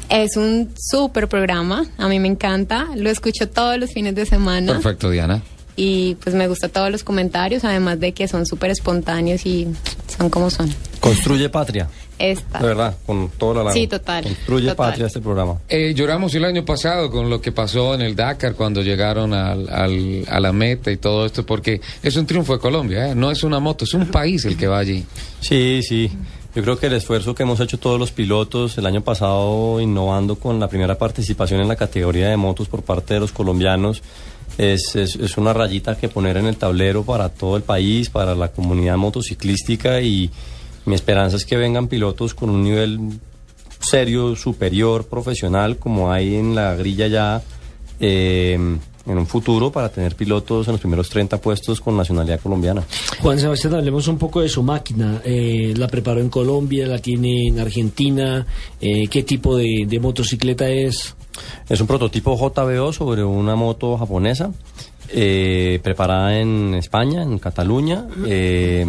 Es 0.10 0.36
un 0.38 0.70
súper 0.77 1.27
programa, 1.30 1.86
a 1.98 2.08
mí 2.10 2.20
me 2.20 2.27
encanta, 2.27 2.88
lo 2.96 3.10
escucho 3.10 3.48
todos 3.50 3.77
los 3.77 3.91
fines 3.94 4.13
de 4.13 4.25
semana 4.25 4.74
Perfecto, 4.74 5.10
Diana. 5.10 5.41
Y 5.75 6.16
pues 6.16 6.36
me 6.36 6.48
gustan 6.48 6.70
todos 6.70 6.92
los 6.92 7.04
comentarios, 7.04 7.63
además 7.63 8.00
de 8.00 8.12
que 8.13 8.28
son 8.28 8.46
súper 8.46 8.72
espontáneos 8.72 9.46
y 9.46 9.68
son 10.18 10.30
como 10.30 10.50
son. 10.50 10.74
Construye 11.00 11.50
patria, 11.50 11.90
Esta. 12.20 12.60
de 12.60 12.68
verdad, 12.68 12.96
con 13.06 13.30
todo 13.30 13.63
la 13.63 13.72
Sí, 13.72 13.88
total, 13.88 14.24
Construye 14.24 14.70
total. 14.70 14.88
patria 14.90 15.08
este 15.08 15.20
programa. 15.22 15.58
Eh, 15.68 15.94
lloramos 15.96 16.36
el 16.36 16.46
año 16.46 16.63
pasado 16.63 17.10
con 17.10 17.30
lo 17.30 17.42
que 17.42 17.51
pasó 17.51 17.96
en 17.96 18.01
el 18.01 18.16
Dakar 18.16 18.54
cuando 18.54 18.82
llegaron 18.84 19.34
al, 19.34 19.68
al- 19.70 20.25
a 20.30 20.40
la 20.40 20.51
meta 20.54 20.92
y 20.92 20.98
todo 20.98 21.25
esto, 21.25 21.46
porque 21.46 21.82
es 22.04 22.16
un 22.16 22.25
triunfo 22.28 22.54
de 22.54 22.60
Colombia, 22.60 23.10
¿eh? 23.10 23.16
no 23.16 23.32
es 23.32 23.44
una 23.44 23.60
moto, 23.60 23.86
es 23.86 23.94
un 23.96 24.08
país 24.08 24.46
el 24.46 24.58
que 24.58 24.68
va 24.68 24.78
allí. 24.80 25.04
Sí, 25.40 25.82
sí. 25.82 26.12
Yo 26.54 26.62
creo 26.63 26.78
que 26.78 26.88
el 26.88 26.94
esfuerzo 26.94 27.34
que 27.34 27.44
hemos 27.44 27.62
hecho 27.62 27.80
todos 27.80 27.98
los 27.98 28.12
pilotos 28.12 28.78
el 28.78 28.86
año 28.86 29.01
pasado 29.01 29.80
innovando 29.80 30.36
con 30.36 30.60
la 30.60 30.68
primera 30.68 30.98
participación 30.98 31.62
en 31.62 31.70
la 31.70 31.78
categoría 31.78 32.28
de 32.28 32.36
motos 32.36 32.68
por 32.68 32.82
parte 32.84 33.13
de 33.13 33.22
los 33.22 33.32
colombianos 33.32 34.01
es, 34.58 34.96
es, 34.96 35.15
es 35.15 35.38
una 35.38 35.53
rayita 35.53 35.98
que 35.98 36.10
poner 36.10 36.38
en 36.38 36.48
el 36.48 36.58
tablero 36.58 37.03
para 37.03 37.29
todo 37.29 37.58
el 37.58 37.63
país, 37.63 38.10
para 38.10 38.36
la 38.36 38.50
comunidad 38.51 38.98
motociclística 38.98 40.01
y 40.01 40.29
mi 40.86 40.96
esperanza 40.96 41.38
es 41.38 41.46
que 41.46 41.58
vengan 41.58 41.88
pilotos 41.88 42.34
con 42.34 42.50
un 42.50 42.63
nivel 42.63 43.00
serio, 43.79 44.36
superior, 44.36 45.05
profesional, 45.05 45.77
como 45.77 46.12
hay 46.12 46.36
en 46.36 46.55
la 46.55 46.75
grilla 46.75 47.08
ya 47.08 47.41
eh, 48.00 48.58
en 49.05 49.17
un 49.17 49.27
futuro 49.27 49.72
para 49.72 49.89
tener 49.89 50.15
pilotos 50.15 50.67
en 50.67 50.74
los 50.74 50.81
primeros 50.81 51.10
30 51.10 51.39
puestos 51.41 51.81
con 51.81 51.98
nacionalidad 51.98 52.39
colombiana. 52.39 52.84
Juan 53.20 53.39
Sebastián, 53.39 53.75
hablemos 53.75 54.08
un 54.08 54.17
poco 54.17 54.41
de 54.41 54.50
su 54.50 54.63
máquina. 54.63 55.22
Eh, 55.25 55.74
¿La 55.75 55.88
preparó 55.88 56.22
en 56.22 56.29
Colombia? 56.29 56.88
¿La 56.88 57.00
tiene 57.00 57.48
en 57.48 57.60
Argentina? 57.60 58.46
Eh, 58.79 59.08
¿Qué 59.08 59.24
tipo 59.24 59.58
de, 59.58 59.86
de 59.88 60.00
motocicleta 60.00 60.70
es? 60.70 61.15
Es 61.70 61.79
un 61.82 61.88
prototipo 61.88 62.36
JBO 62.38 62.92
sobre 62.94 63.24
una 63.24 63.55
moto 63.55 63.98
japonesa, 63.98 64.51
eh, 65.14 65.79
preparada 65.84 66.38
en 66.40 66.74
España, 66.75 67.22
en 67.24 67.38
Cataluña, 67.40 68.05
eh, 68.27 68.86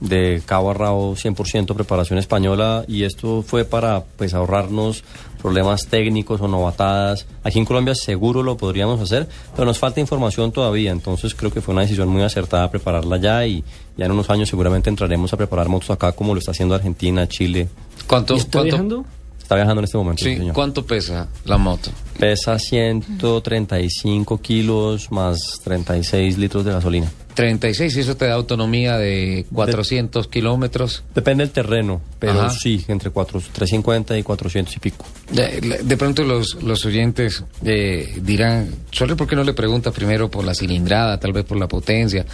de 0.00 0.42
cabo 0.46 0.70
a 0.70 0.74
rabo 0.74 1.16
100% 1.16 1.74
preparación 1.74 2.18
española 2.18 2.84
y 2.86 3.02
esto 3.04 3.42
fue 3.42 3.64
para 3.64 4.04
pues 4.16 4.34
ahorrarnos 4.34 5.02
problemas 5.40 5.86
técnicos 5.86 6.40
o 6.40 6.48
novatadas. 6.48 7.26
Aquí 7.42 7.58
en 7.58 7.64
Colombia 7.64 7.94
seguro 7.94 8.42
lo 8.42 8.56
podríamos 8.56 9.00
hacer, 9.00 9.28
pero 9.54 9.64
nos 9.66 9.78
falta 9.78 10.00
información 10.00 10.52
todavía, 10.52 10.90
entonces 10.92 11.34
creo 11.34 11.50
que 11.50 11.60
fue 11.60 11.72
una 11.72 11.82
decisión 11.82 12.08
muy 12.08 12.22
acertada 12.22 12.70
prepararla 12.70 13.16
ya 13.18 13.46
y 13.46 13.64
ya 13.96 14.06
en 14.06 14.12
unos 14.12 14.30
años 14.30 14.48
seguramente 14.48 14.90
entraremos 14.90 15.32
a 15.32 15.36
preparar 15.36 15.68
motos 15.68 15.90
acá 15.90 16.12
como 16.12 16.34
lo 16.34 16.38
está 16.38 16.52
haciendo 16.52 16.74
Argentina, 16.74 17.26
Chile. 17.28 17.68
¿Cuánto, 18.06 18.34
¿Y 18.34 18.38
¿Está 18.38 18.58
cuánto- 18.60 18.64
viajando? 18.64 19.04
Está 19.44 19.56
viajando 19.56 19.80
en 19.80 19.84
este 19.84 19.98
momento. 19.98 20.24
sí, 20.24 20.36
señor. 20.38 20.54
¿Cuánto 20.54 20.86
pesa 20.86 21.28
la 21.44 21.58
moto? 21.58 21.90
Pesa 22.18 22.58
135 22.58 24.40
kilos 24.40 25.10
más 25.10 25.60
36 25.64 26.38
litros 26.38 26.64
de 26.64 26.72
gasolina. 26.72 27.10
36, 27.34 27.96
y 27.96 28.00
eso 28.00 28.16
te 28.16 28.26
da 28.26 28.34
autonomía 28.34 28.96
de 28.96 29.44
400 29.52 30.28
kilómetros. 30.28 31.02
Depende 31.14 31.44
del 31.44 31.52
terreno, 31.52 32.00
pero 32.18 32.40
Ajá. 32.40 32.50
sí, 32.50 32.84
entre 32.88 33.10
4, 33.10 33.40
350 33.52 34.16
y 34.16 34.22
400 34.22 34.76
y 34.76 34.78
pico. 34.78 35.04
De, 35.30 35.80
de 35.82 35.96
pronto 35.96 36.22
los, 36.22 36.62
los 36.62 36.84
oyentes 36.86 37.44
eh, 37.64 38.18
dirán, 38.22 38.70
¿solo 38.90 39.16
por 39.16 39.26
qué 39.26 39.36
no 39.36 39.44
le 39.44 39.52
pregunta 39.52 39.90
primero 39.90 40.30
por 40.30 40.44
la 40.44 40.54
cilindrada, 40.54 41.18
tal 41.18 41.32
vez 41.32 41.44
por 41.44 41.58
la 41.58 41.66
potencia, 41.66 42.24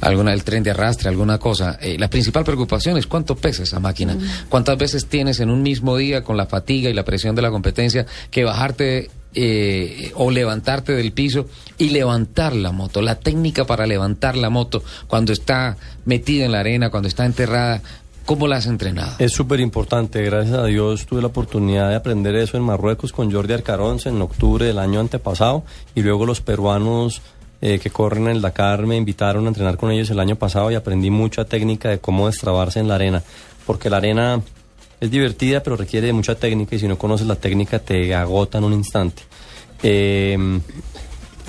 alguna 0.00 0.32
del 0.32 0.44
tren 0.44 0.62
de 0.62 0.70
arrastre, 0.70 1.08
alguna 1.08 1.38
cosa? 1.38 1.78
Eh, 1.80 1.96
la 1.98 2.10
principal 2.10 2.44
preocupación 2.44 2.98
es 2.98 3.06
cuánto 3.06 3.36
pesa 3.36 3.62
esa 3.62 3.80
máquina. 3.80 4.16
¿Cuántas 4.48 4.76
veces 4.76 5.06
tienes 5.06 5.40
en 5.40 5.50
un 5.50 5.62
mismo 5.62 5.96
día 5.96 6.22
con 6.22 6.36
la 6.36 6.46
fatiga 6.46 6.90
y 6.90 6.94
la 6.94 7.04
presión 7.04 7.34
de 7.34 7.42
la 7.42 7.50
competencia 7.50 8.06
que 8.30 8.44
bajarte 8.44 9.10
eh, 9.34 10.12
o 10.14 10.30
levantarte 10.30 10.92
del 10.92 11.12
piso 11.12 11.46
y 11.78 11.90
levantar 11.90 12.54
la 12.54 12.72
moto? 12.72 13.02
La 13.02 13.16
técnica 13.16 13.64
para 13.64 13.86
levantar 13.86 14.36
la 14.36 14.50
moto 14.50 14.82
cuando 15.06 15.32
está 15.32 15.76
metida 16.04 16.44
en 16.44 16.52
la 16.52 16.60
arena, 16.60 16.90
cuando 16.90 17.08
está 17.08 17.24
enterrada, 17.24 17.82
¿cómo 18.26 18.46
la 18.46 18.56
has 18.56 18.66
entrenado? 18.66 19.12
Es 19.18 19.32
súper 19.32 19.60
importante, 19.60 20.22
gracias 20.22 20.56
a 20.56 20.64
Dios 20.66 21.06
tuve 21.06 21.20
la 21.20 21.28
oportunidad 21.28 21.88
de 21.88 21.96
aprender 21.96 22.34
eso 22.36 22.56
en 22.56 22.62
Marruecos 22.62 23.12
con 23.12 23.30
Jordi 23.32 23.54
Arcarons 23.54 24.06
en 24.06 24.20
octubre 24.22 24.66
del 24.66 24.78
año 24.78 25.00
antepasado 25.00 25.64
y 25.94 26.02
luego 26.02 26.26
los 26.26 26.40
peruanos 26.40 27.22
eh, 27.62 27.78
que 27.78 27.90
corren 27.90 28.28
el 28.28 28.40
Dakar 28.40 28.86
me 28.86 28.96
invitaron 28.96 29.44
a 29.44 29.48
entrenar 29.48 29.76
con 29.76 29.90
ellos 29.90 30.08
el 30.10 30.18
año 30.18 30.36
pasado 30.36 30.70
y 30.70 30.76
aprendí 30.76 31.10
mucha 31.10 31.44
técnica 31.44 31.90
de 31.90 31.98
cómo 31.98 32.26
destrabarse 32.26 32.80
en 32.80 32.88
la 32.88 32.94
arena, 32.94 33.22
porque 33.66 33.90
la 33.90 33.98
arena 33.98 34.40
es 35.00 35.10
divertida 35.10 35.62
pero 35.62 35.76
requiere 35.76 36.08
de 36.08 36.12
mucha 36.12 36.34
técnica 36.34 36.76
y 36.76 36.78
si 36.78 36.88
no 36.88 36.98
conoces 36.98 37.26
la 37.26 37.36
técnica 37.36 37.78
te 37.78 38.14
agota 38.14 38.58
en 38.58 38.64
un 38.64 38.72
instante. 38.74 39.22
Eh, 39.82 40.36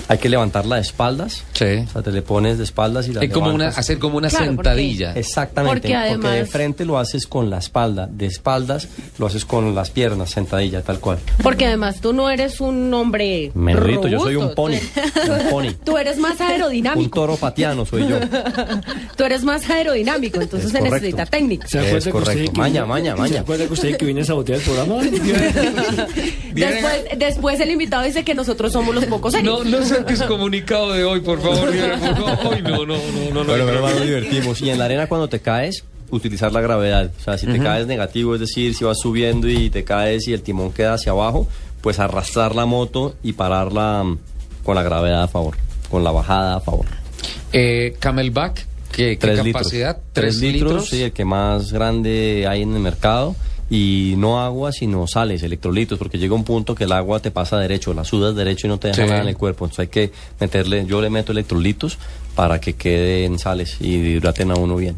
hay 0.08 0.18
que 0.18 0.28
levantarla 0.28 0.76
de 0.76 0.82
espaldas, 0.82 1.44
Sí. 1.52 1.84
o 1.88 1.90
sea, 1.92 2.02
te 2.02 2.10
le 2.12 2.22
pones 2.22 2.58
de 2.58 2.64
espaldas 2.64 3.08
y 3.08 3.12
la 3.12 3.22
Es 3.22 3.30
como 3.32 3.46
una, 3.48 3.58
levantas. 3.58 3.78
hacer 3.78 3.98
como 3.98 4.16
una 4.18 4.28
Claro, 4.28 4.44
porque- 4.46 4.56
sentadilla. 4.70 5.12
Exactamente, 5.14 5.80
Porque 5.80 5.94
además- 5.94 6.32
de 6.34 6.46
frente 6.46 6.84
lo 6.84 6.98
haces 6.98 7.26
con 7.26 7.50
la 7.50 7.58
espalda, 7.58 8.08
de 8.10 8.26
espaldas 8.26 8.88
lo 9.18 9.26
haces 9.26 9.44
con 9.44 9.74
las 9.74 9.90
piernas, 9.90 10.30
sentadilla, 10.30 10.82
tal 10.82 10.98
cual. 11.00 11.18
Porque 11.42 11.66
además 11.66 12.00
tú 12.00 12.12
no 12.12 12.30
eres 12.30 12.60
un 12.60 12.92
hombre. 12.94 13.50
Menudito, 13.54 14.08
yo 14.08 14.20
soy 14.20 14.36
un 14.36 14.54
pony, 14.54 14.74
un 14.74 15.48
pony. 15.50 15.72
Tú 15.84 15.96
eres 15.98 16.18
más 16.18 16.38
Un 16.40 16.46
aerodinámico. 16.46 17.10
toro 17.14 17.36
patiano 17.36 17.84
soy 17.86 18.08
yo. 18.08 18.16
Tú 19.16 19.24
eres 19.24 19.44
más 19.44 19.68
aerodinámico, 19.70 20.40
entonces 20.40 20.66
Es 20.66 20.72
se 20.72 20.78
correcto. 20.78 20.96
necesita 20.96 21.26
técnica. 21.26 21.68
¿Se 21.68 21.78
Es 21.78 21.86
acuerda 21.86 22.04
que 22.04 22.10
correcto. 22.10 22.40
usted 22.40 22.52
que 22.52 22.58
Maña, 22.60 22.84
maña, 22.86 23.16
maña. 23.16 23.32
¿Se 23.34 23.38
acuerda 23.40 23.66
que 23.66 23.72
usted 23.72 23.96
que 23.96 24.04
viene 24.04 24.22
a 24.22 24.24
sabotear 24.24 24.58
el 24.58 24.64
programa? 24.64 25.02
Después, 26.54 27.04
después 27.18 27.60
el 27.60 27.70
invitado 27.70 28.04
dice 28.04 28.24
que 28.24 28.34
nosotros 28.34 28.72
somos 28.72 28.94
los 28.94 29.04
pocos 29.06 29.32
serios. 29.32 29.64
No, 29.64 29.78
no 29.80 29.84
saques 29.92 30.22
comunicado 30.22 30.92
de 30.92 31.04
hoy, 31.04 31.20
por 31.20 31.40
favor. 31.40 31.70
Ay, 32.52 32.62
no, 32.62 32.86
no, 32.86 32.96
no, 32.96 32.96
no, 33.32 33.34
no. 33.34 33.44
Bueno, 33.44 33.64
pero 33.66 33.80
nos 33.80 34.02
divertimos. 34.02 34.60
Y 34.62 34.70
en 34.70 34.78
la 34.78 34.86
arena 34.86 35.06
cuando 35.06 35.28
te 35.28 35.40
caes, 35.40 35.84
utilizar 36.10 36.52
la 36.52 36.60
gravedad. 36.60 37.10
O 37.18 37.22
sea, 37.22 37.38
si 37.38 37.46
te 37.46 37.58
caes 37.58 37.86
negativo, 37.86 38.34
es 38.34 38.40
decir, 38.40 38.74
si 38.74 38.84
vas 38.84 38.98
subiendo 38.98 39.48
y 39.48 39.70
te 39.70 39.84
caes 39.84 40.28
y 40.28 40.32
el 40.32 40.42
timón 40.42 40.72
queda 40.72 40.94
hacia 40.94 41.12
abajo, 41.12 41.48
pues 41.80 41.98
arrastrar 41.98 42.54
la 42.54 42.66
moto 42.66 43.14
y 43.22 43.32
pararla 43.32 44.02
mm, 44.04 44.18
con 44.62 44.74
la 44.76 44.82
gravedad 44.82 45.22
a 45.24 45.28
favor, 45.28 45.56
con 45.90 46.04
la 46.04 46.12
bajada 46.12 46.56
a 46.56 46.60
favor. 46.60 46.86
Eh, 47.52 47.96
Camelback, 47.98 48.66
¿qué, 48.92 49.16
qué 49.16 49.16
Tres 49.16 49.40
capacidad? 49.42 49.96
litros. 49.96 50.12
Tres 50.12 50.36
litros, 50.36 50.88
sí, 50.88 51.02
el 51.02 51.12
que 51.12 51.24
más 51.24 51.72
grande 51.72 52.46
hay 52.48 52.62
en 52.62 52.74
el 52.74 52.80
mercado. 52.80 53.34
Y 53.74 54.16
no 54.18 54.38
agua, 54.38 54.70
sino 54.70 55.06
sales, 55.06 55.42
electrolitos, 55.42 55.98
porque 55.98 56.18
llega 56.18 56.34
un 56.34 56.44
punto 56.44 56.74
que 56.74 56.84
el 56.84 56.92
agua 56.92 57.20
te 57.20 57.30
pasa 57.30 57.58
derecho, 57.58 57.94
la 57.94 58.04
sudas 58.04 58.36
derecho 58.36 58.66
y 58.66 58.68
no 58.68 58.78
te 58.78 58.88
deja 58.88 59.02
Sí. 59.04 59.08
nada 59.08 59.22
en 59.22 59.28
el 59.28 59.36
cuerpo. 59.38 59.64
Entonces 59.64 59.84
hay 59.84 59.88
que 59.88 60.12
meterle, 60.38 60.84
yo 60.84 61.00
le 61.00 61.08
meto 61.08 61.32
electrolitos 61.32 61.96
para 62.34 62.60
que 62.60 62.74
queden 62.74 63.38
sales 63.38 63.78
y 63.80 63.94
hidraten 63.94 64.50
a 64.50 64.56
uno 64.56 64.76
bien. 64.76 64.96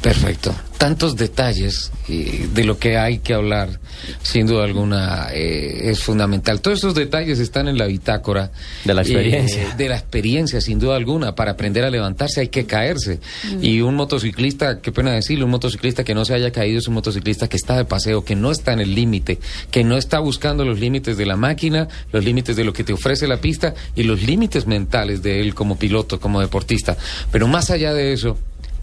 Perfecto. 0.00 0.54
Tantos 0.78 1.16
detalles 1.16 1.90
eh, 2.08 2.48
de 2.54 2.62
lo 2.62 2.78
que 2.78 2.96
hay 2.96 3.18
que 3.18 3.34
hablar, 3.34 3.80
sin 4.22 4.46
duda 4.46 4.62
alguna, 4.62 5.26
eh, 5.32 5.90
es 5.90 6.00
fundamental. 6.00 6.60
Todos 6.60 6.78
esos 6.78 6.94
detalles 6.94 7.40
están 7.40 7.66
en 7.66 7.76
la 7.76 7.86
bitácora. 7.86 8.52
De 8.84 8.94
la 8.94 9.02
eh, 9.02 9.04
experiencia. 9.04 9.74
de 9.76 9.88
la 9.88 9.96
experiencia, 9.96 10.60
sin 10.60 10.78
duda 10.78 10.94
alguna. 10.94 11.34
Para 11.34 11.52
aprender 11.52 11.84
a 11.84 11.90
levantarse 11.90 12.42
hay 12.42 12.48
que 12.48 12.64
caerse. 12.64 13.18
Y 13.60 13.80
un 13.80 13.96
motociclista, 13.96 14.80
qué 14.80 14.92
pena 14.92 15.10
decirlo, 15.10 15.46
un 15.46 15.50
motociclista 15.50 16.04
que 16.04 16.14
no 16.14 16.24
se 16.24 16.34
haya 16.34 16.52
caído 16.52 16.78
es 16.78 16.86
un 16.86 16.94
motociclista 16.94 17.48
que 17.48 17.56
está 17.56 17.76
de 17.76 17.84
paseo, 17.84 18.24
que 18.24 18.36
no 18.36 18.52
está 18.52 18.72
en 18.72 18.78
el 18.78 18.94
límite, 18.94 19.40
que 19.72 19.82
no 19.82 19.96
está 19.96 20.20
buscando 20.20 20.64
los 20.64 20.78
límites 20.78 21.16
de 21.16 21.26
la 21.26 21.36
máquina, 21.36 21.88
los 22.12 22.24
límites 22.24 22.54
de 22.54 22.62
lo 22.62 22.72
que 22.72 22.84
te 22.84 22.92
ofrece 22.92 23.26
la 23.26 23.40
pista 23.40 23.74
y 23.96 24.04
los 24.04 24.22
límites 24.22 24.68
mentales 24.68 25.24
de 25.24 25.40
él 25.40 25.56
como 25.56 25.76
piloto, 25.76 26.20
como 26.20 26.40
deportista. 26.40 26.96
Pero 27.32 27.48
más 27.48 27.70
allá 27.70 27.92
de 27.92 28.12
eso, 28.12 28.38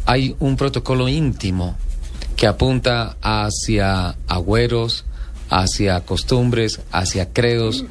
hay 0.05 0.35
un 0.39 0.55
protocolo 0.55 1.07
íntimo 1.07 1.75
que 2.35 2.47
apunta 2.47 3.17
hacia 3.21 4.15
agüeros, 4.27 5.05
hacia 5.49 6.01
costumbres, 6.01 6.81
hacia 6.91 7.31
credos. 7.31 7.85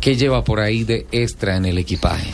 ¿Qué 0.00 0.16
lleva 0.16 0.44
por 0.44 0.60
ahí 0.60 0.84
de 0.84 1.06
extra 1.12 1.56
en 1.56 1.64
el 1.64 1.78
equipaje? 1.78 2.30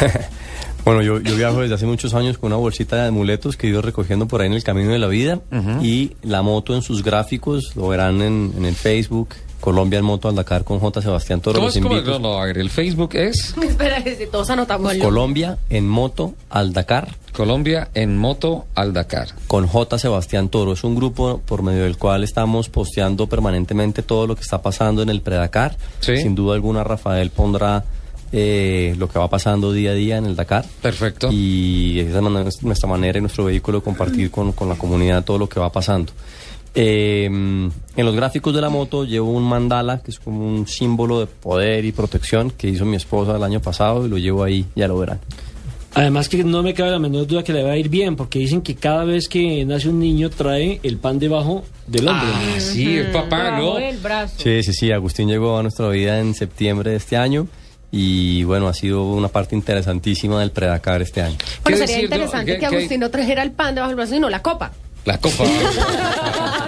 Bueno, 0.82 1.02
yo, 1.02 1.20
yo 1.20 1.36
viajo 1.36 1.60
desde 1.60 1.74
hace 1.74 1.84
muchos 1.84 2.14
años 2.14 2.38
con 2.38 2.48
una 2.48 2.56
bolsita 2.56 2.96
de 2.96 3.08
amuletos 3.08 3.56
que 3.58 3.66
he 3.66 3.70
ido 3.70 3.82
recogiendo 3.82 4.26
por 4.26 4.40
ahí 4.40 4.46
en 4.46 4.54
el 4.54 4.64
camino 4.64 4.90
de 4.90 4.98
la 4.98 5.08
vida 5.08 5.40
y 5.82 6.12
la 6.22 6.40
moto 6.40 6.74
en 6.74 6.80
sus 6.80 7.04
gráficos, 7.04 7.76
lo 7.76 7.88
verán 7.88 8.22
en, 8.22 8.54
en 8.56 8.64
el 8.64 8.74
Facebook, 8.74 9.28
Colombia 9.60 9.98
en 9.98 10.04
moto 10.04 10.28
al 10.28 10.34
Dakar 10.34 10.64
con 10.64 10.78
J. 10.80 11.02
Sebastián 11.02 11.40
Toro. 11.40 11.56
¿Cómo 11.56 11.66
Los 11.66 11.76
invito. 11.76 12.18
No, 12.18 12.44
el 12.44 12.70
Facebook 12.70 13.10
es 13.14 13.54
Espera, 13.62 14.02
que 14.02 14.16
si 14.16 14.26
todos 14.26 14.50
anotamos. 14.50 14.94
Colombia 14.94 15.58
en 15.68 15.88
moto 15.88 16.34
al 16.48 16.72
Dakar 16.72 17.08
Colombia 17.32 17.88
en 17.94 18.18
moto 18.18 18.66
al 18.74 18.92
Dakar. 18.92 19.28
con 19.46 19.66
J. 19.66 19.98
Sebastián 19.98 20.48
Toro. 20.48 20.72
Es 20.72 20.84
un 20.84 20.94
grupo 20.94 21.40
por 21.46 21.62
medio 21.62 21.84
del 21.84 21.96
cual 21.96 22.24
estamos 22.24 22.68
posteando 22.68 23.28
permanentemente 23.28 24.02
todo 24.02 24.26
lo 24.26 24.34
que 24.34 24.42
está 24.42 24.62
pasando 24.62 25.02
en 25.02 25.08
el 25.10 25.20
Predakar. 25.20 25.76
Sí. 26.00 26.16
Sin 26.16 26.34
duda 26.34 26.54
alguna, 26.54 26.84
Rafael 26.84 27.30
pondrá 27.30 27.84
eh, 28.32 28.94
lo 28.98 29.08
que 29.08 29.18
va 29.18 29.28
pasando 29.28 29.72
día 29.72 29.92
a 29.92 29.94
día 29.94 30.16
en 30.16 30.26
el 30.26 30.36
Dakar. 30.36 30.64
Perfecto. 30.82 31.28
Y 31.30 32.00
esa 32.00 32.18
es 32.18 32.62
nuestra 32.62 32.88
manera 32.88 33.18
y 33.18 33.20
nuestro 33.20 33.44
vehículo 33.44 33.78
de 33.78 33.84
compartir 33.84 34.30
con, 34.30 34.52
con 34.52 34.68
la 34.68 34.76
comunidad 34.76 35.24
todo 35.24 35.38
lo 35.38 35.48
que 35.48 35.60
va 35.60 35.70
pasando. 35.70 36.12
Eh, 36.74 37.24
en 37.26 37.72
los 37.96 38.14
gráficos 38.14 38.54
de 38.54 38.60
la 38.60 38.68
moto 38.68 39.04
llevo 39.04 39.30
un 39.30 39.42
mandala, 39.42 39.98
que 40.02 40.10
es 40.12 40.18
como 40.20 40.46
un 40.46 40.66
símbolo 40.68 41.20
de 41.20 41.26
poder 41.26 41.84
y 41.84 41.92
protección 41.92 42.50
que 42.50 42.68
hizo 42.68 42.84
mi 42.84 42.96
esposa 42.96 43.36
el 43.36 43.42
año 43.42 43.60
pasado 43.60 44.06
y 44.06 44.08
lo 44.08 44.18
llevo 44.18 44.44
ahí, 44.44 44.64
ya 44.76 44.86
lo 44.88 44.98
verán. 44.98 45.18
Además 45.92 46.28
que 46.28 46.44
no 46.44 46.62
me 46.62 46.72
cabe 46.72 46.92
la 46.92 47.00
menor 47.00 47.26
duda 47.26 47.42
que 47.42 47.52
le 47.52 47.64
va 47.64 47.72
a 47.72 47.76
ir 47.76 47.88
bien, 47.88 48.14
porque 48.14 48.38
dicen 48.38 48.62
que 48.62 48.76
cada 48.76 49.04
vez 49.04 49.28
que 49.28 49.64
nace 49.64 49.88
un 49.88 49.98
niño 49.98 50.30
trae 50.30 50.78
el 50.84 50.98
pan 50.98 51.18
debajo 51.18 51.64
del 51.88 52.06
hombro. 52.06 52.28
Ah, 52.32 52.60
sí, 52.60 52.98
el 52.98 53.10
papá, 53.10 53.58
¿no? 53.58 53.76
El 53.76 53.96
brazo. 53.98 54.36
Sí, 54.38 54.62
sí, 54.62 54.72
sí, 54.72 54.92
Agustín 54.92 55.26
llegó 55.28 55.58
a 55.58 55.62
nuestra 55.62 55.88
vida 55.88 56.20
en 56.20 56.34
septiembre 56.36 56.92
de 56.92 56.96
este 56.98 57.16
año 57.16 57.48
y 57.90 58.44
bueno, 58.44 58.68
ha 58.68 58.74
sido 58.74 59.02
una 59.10 59.26
parte 59.26 59.56
interesantísima 59.56 60.38
del 60.38 60.52
Predakar 60.52 61.02
este 61.02 61.22
año. 61.22 61.34
Bueno, 61.64 61.78
¿Qué 61.78 61.86
sería 61.88 61.96
decir, 61.96 62.10
no? 62.10 62.14
interesante 62.14 62.52
¿Qué- 62.52 62.58
que 62.60 62.68
qué- 62.68 62.76
Agustín 62.76 63.00
no 63.00 63.10
trajera 63.10 63.42
el 63.42 63.50
pan 63.50 63.74
debajo 63.74 63.88
del 63.88 63.96
brazo, 63.96 64.12
sino 64.14 64.30
la 64.30 64.42
copa. 64.42 64.70
La 65.04 65.18
copa. 65.18 65.44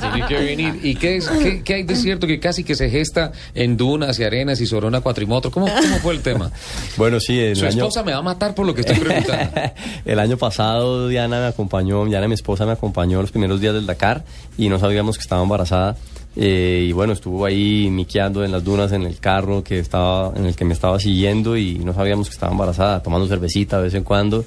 Tiene 0.00 0.26
que 0.26 0.34
venir. 0.34 0.80
¿Y 0.82 0.94
qué, 0.96 1.16
es, 1.16 1.28
qué, 1.28 1.62
qué 1.62 1.74
hay 1.74 1.82
de 1.84 1.96
cierto 1.96 2.26
que 2.26 2.40
casi 2.40 2.64
que 2.64 2.74
se 2.74 2.90
gesta 2.90 3.32
en 3.54 3.76
dunas 3.76 4.18
y 4.18 4.24
arenas 4.24 4.60
y 4.60 4.66
sobre 4.66 4.86
una 4.86 5.00
cuatrimoto? 5.00 5.50
¿Cómo, 5.50 5.66
cómo 5.66 5.96
fue 5.98 6.14
el 6.14 6.22
tema? 6.22 6.50
Bueno, 6.96 7.20
sí, 7.20 7.38
el 7.38 7.56
Su 7.56 7.66
año, 7.66 7.84
esposa 7.84 8.02
me 8.02 8.12
va 8.12 8.18
a 8.18 8.22
matar 8.22 8.54
por 8.54 8.66
lo 8.66 8.74
que 8.74 8.82
estoy 8.82 8.96
preguntando. 8.96 9.60
el 10.04 10.18
año 10.18 10.36
pasado 10.36 11.08
Diana 11.08 11.40
me 11.40 11.46
acompañó, 11.46 12.04
Diana 12.04 12.28
mi 12.28 12.34
esposa 12.34 12.66
me 12.66 12.72
acompañó 12.72 13.20
los 13.20 13.30
primeros 13.30 13.60
días 13.60 13.74
del 13.74 13.86
Dakar 13.86 14.24
y 14.56 14.68
no 14.68 14.78
sabíamos 14.78 15.16
que 15.16 15.22
estaba 15.22 15.42
embarazada. 15.42 15.96
Eh, 16.36 16.86
y 16.88 16.92
bueno, 16.92 17.12
estuvo 17.12 17.44
ahí 17.44 17.88
miqueando 17.90 18.44
en 18.44 18.52
las 18.52 18.64
dunas 18.64 18.92
en 18.92 19.02
el 19.02 19.18
carro 19.18 19.62
que 19.62 19.78
estaba, 19.78 20.32
en 20.36 20.46
el 20.46 20.56
que 20.56 20.64
me 20.64 20.74
estaba 20.74 20.98
siguiendo 20.98 21.56
y 21.56 21.78
no 21.78 21.94
sabíamos 21.94 22.28
que 22.28 22.34
estaba 22.34 22.52
embarazada, 22.52 23.02
tomando 23.02 23.26
cervecita 23.28 23.78
de 23.78 23.84
vez 23.84 23.94
en 23.94 24.04
cuando. 24.04 24.44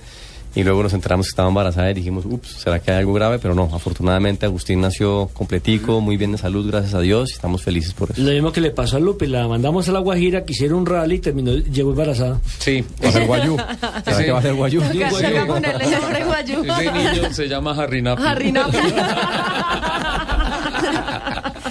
Y 0.57 0.63
luego 0.63 0.81
nos 0.81 0.91
enteramos 0.93 1.27
que 1.27 1.29
estaba 1.29 1.47
embarazada 1.49 1.91
y 1.91 1.93
dijimos, 1.93 2.25
ups, 2.25 2.61
¿será 2.63 2.79
que 2.79 2.89
hay 2.89 2.97
algo 2.97 3.13
grave? 3.13 3.37
Pero 3.37 3.53
no, 3.53 3.69
afortunadamente 3.71 4.47
Agustín 4.47 4.81
nació 4.81 5.29
completico, 5.31 6.01
muy 6.01 6.17
bien 6.17 6.31
de 6.31 6.39
salud, 6.39 6.67
gracias 6.67 6.95
a 6.95 6.99
Dios, 7.01 7.29
y 7.29 7.33
estamos 7.33 7.61
felices 7.61 7.93
por 7.93 8.09
eso. 8.09 8.19
Lo 8.21 8.31
mismo 8.31 8.51
que 8.51 8.59
le 8.61 8.71
pasó 8.71 8.97
a 8.97 8.99
Lupe, 8.99 9.27
la 9.27 9.47
mandamos 9.47 9.87
a 9.87 9.91
la 9.91 9.99
Guajira, 9.99 10.45
que 10.45 10.53
hicieron 10.53 10.79
un 10.79 10.85
rally 10.87 11.15
y 11.15 11.19
terminó, 11.19 11.51
llegó 11.53 11.91
embarazada. 11.91 12.41
Sí. 12.57 12.83
Va 13.03 13.09
a 13.09 13.11
ser 13.11 13.27
guayú. 13.27 13.55
¿Será 14.03 14.17
Sí. 14.17 14.23
que 14.25 14.31
va 14.31 14.39
a 14.39 14.41
ser 14.41 14.53
guayú? 14.55 14.81
Nombre 14.81 16.23
guayú. 16.25 16.63
Ese 16.63 16.91
niño 16.91 17.33
se 17.33 17.47
llama 17.47 17.75
Harry 17.77 18.01
Napi. 18.01 18.23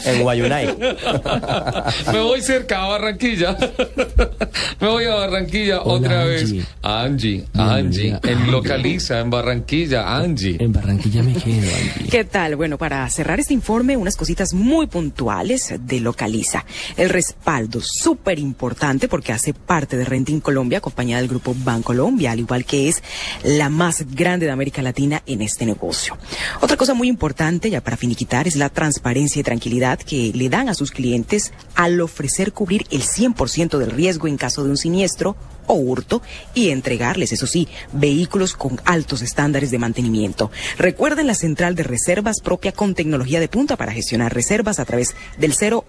En 0.07 0.23
Guayunay. 0.23 0.77
Me 2.13 2.21
voy 2.21 2.41
cerca 2.41 2.83
a 2.85 2.89
Barranquilla. 2.89 3.57
Me 4.81 4.89
voy 4.89 5.05
a 5.05 5.15
Barranquilla 5.15 5.81
Hola, 5.83 5.95
otra 5.95 6.23
Angie. 6.23 6.59
vez. 6.59 6.67
Angie, 6.83 7.45
Angie. 7.55 8.19
En 8.23 8.51
localiza, 8.51 9.21
en 9.21 9.31
Barranquilla, 9.31 10.17
Angie. 10.17 10.57
En 10.61 10.73
Barranquilla 10.73 11.23
me 11.23 11.33
quedo, 11.35 11.69
Angie. 11.77 12.09
¿Qué 12.11 12.25
tal? 12.25 12.57
Bueno, 12.57 12.79
para 12.79 13.09
cerrar 13.11 13.41
este 13.41 13.55
informe, 13.55 13.97
unas 13.97 14.17
cositas 14.17 14.55
muy 14.55 14.87
puntuales 14.87 15.75
de 15.79 16.01
Localiza. 16.01 16.65
El 16.97 17.09
respaldo, 17.11 17.81
súper 17.83 18.39
importante 18.39 19.09
porque 19.09 19.33
hace 19.33 19.55
parte 19.55 19.97
de 19.97 20.05
Renting 20.05 20.41
Colombia, 20.41 20.81
compañía 20.81 21.17
del 21.19 21.29
grupo 21.29 21.55
Bancolombia, 21.59 22.33
al 22.33 22.41
igual 22.41 22.65
que 22.65 22.89
es 22.89 23.03
la 23.43 23.69
más 23.69 24.05
grande 24.15 24.47
de 24.47 24.53
América 24.53 24.83
Latina 24.83 25.23
en 25.27 25.43
este 25.43 25.67
negocio. 25.67 26.17
Otra 26.61 26.77
cosa 26.77 26.95
muy 26.95 27.09
importante, 27.09 27.71
ya 27.71 27.81
para 27.81 27.97
finiquitar, 27.97 28.47
es 28.47 28.57
la 28.57 28.69
transparencia 28.69 29.41
y 29.41 29.43
tranquilidad 29.43 29.96
que 30.05 30.33
le 30.35 30.49
dan 30.49 30.69
a 30.69 30.75
sus 30.75 30.91
clientes 30.91 31.53
al 31.75 32.01
ofrecer 32.01 32.53
cubrir 32.53 32.87
el 32.91 33.03
100% 33.03 33.79
del 33.79 33.91
riesgo 33.91 34.29
en 34.29 34.37
caso 34.37 34.65
de 34.65 34.71
un 34.71 34.77
siniestro 34.77 35.37
o 35.67 35.75
hurto 35.75 36.23
y 36.55 36.71
entregarles, 36.71 37.33
eso 37.33 37.47
sí, 37.47 37.69
vehículos 37.93 38.55
con 38.55 38.81
altos 38.85 39.23
estándares 39.23 39.71
de 39.71 39.79
mantenimiento. 39.79 40.51
Recuerden 40.79 41.27
la 41.27 41.35
central 41.35 41.75
de 41.75 41.83
reservas 41.83 42.41
propia 42.41 42.73
con 42.73 42.95
tecnología 42.95 43.41
de 43.41 43.49
punta 43.49 43.77
para 43.77 43.93
gestionar 43.93 44.33
reservas 44.33 44.79
a 44.79 44.85
través 44.85 45.15
del 45.39 45.53
018 45.53 45.85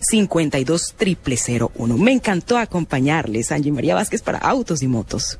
52 0.00 0.94
001. 0.98 1.98
Me 1.98 2.12
encantó 2.12 2.58
acompañarles, 2.58 3.52
Angie 3.52 3.72
María 3.72 3.94
Vázquez, 3.94 4.22
para 4.22 4.38
Autos 4.38 4.82
y 4.82 4.88
Motos. 4.88 5.38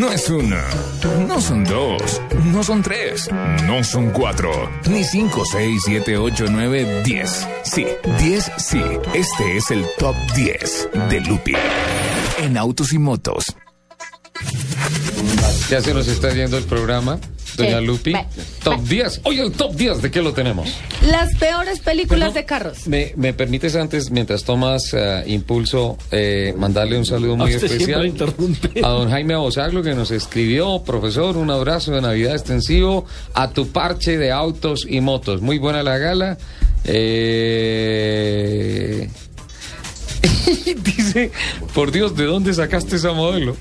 No 0.00 0.10
es 0.10 0.30
una, 0.30 0.64
no 1.28 1.38
son 1.42 1.62
dos, 1.62 2.22
no 2.46 2.64
son 2.64 2.82
tres, 2.82 3.28
no 3.66 3.84
son 3.84 4.10
cuatro, 4.12 4.50
ni 4.88 5.04
cinco, 5.04 5.44
seis, 5.44 5.82
siete, 5.84 6.16
ocho, 6.16 6.46
nueve, 6.48 7.02
diez. 7.04 7.46
Sí, 7.64 7.86
diez, 8.18 8.50
sí. 8.56 8.80
Este 9.12 9.58
es 9.58 9.70
el 9.70 9.84
top 9.98 10.16
10 10.34 10.88
de 11.10 11.20
Lupi 11.20 11.52
en 12.38 12.56
autos 12.56 12.94
y 12.94 12.98
motos. 12.98 13.54
Ya 15.68 15.82
se 15.82 15.92
nos 15.92 16.08
está 16.08 16.32
yendo 16.32 16.56
el 16.56 16.64
programa, 16.64 17.18
doña 17.60 17.80
Sí. 17.80 17.86
Lupi. 17.86 18.12
Top 18.62 18.80
10. 18.80 19.20
Oye, 19.24 19.42
el 19.42 19.52
top 19.52 19.74
10, 19.74 20.02
¿de 20.02 20.10
qué 20.10 20.22
lo 20.22 20.32
tenemos? 20.32 20.68
Las 21.10 21.34
peores 21.36 21.80
películas 21.80 22.30
Perdón, 22.30 22.34
de 22.34 22.44
carros. 22.44 22.86
¿Me, 22.86 23.12
me 23.16 23.32
permites 23.32 23.76
antes, 23.76 24.10
mientras 24.10 24.44
tomas 24.44 24.92
eh, 24.94 25.24
impulso, 25.26 25.96
eh, 26.10 26.54
mandarle 26.56 26.98
un 26.98 27.06
saludo 27.06 27.36
muy 27.36 27.52
A 27.52 27.56
usted 27.56 27.70
especial 27.70 28.12
a 28.82 28.88
don 28.88 29.10
Jaime 29.10 29.34
Abosaglo 29.34 29.82
que 29.82 29.94
nos 29.94 30.10
escribió, 30.10 30.82
profesor, 30.84 31.36
un 31.36 31.50
abrazo 31.50 31.92
de 31.92 32.00
Navidad 32.00 32.34
extensivo 32.34 33.04
a 33.34 33.50
tu 33.50 33.68
parche 33.68 34.18
de 34.18 34.32
autos 34.32 34.86
y 34.88 35.00
motos. 35.00 35.40
Muy 35.40 35.58
buena 35.58 35.82
la 35.82 35.98
gala. 35.98 36.38
Eh... 36.84 37.90
Dice, 40.84 41.30
por 41.74 41.92
Dios, 41.92 42.16
¿de 42.16 42.24
dónde 42.24 42.52
sacaste 42.54 42.96
esa 42.96 43.12
modelo? 43.12 43.56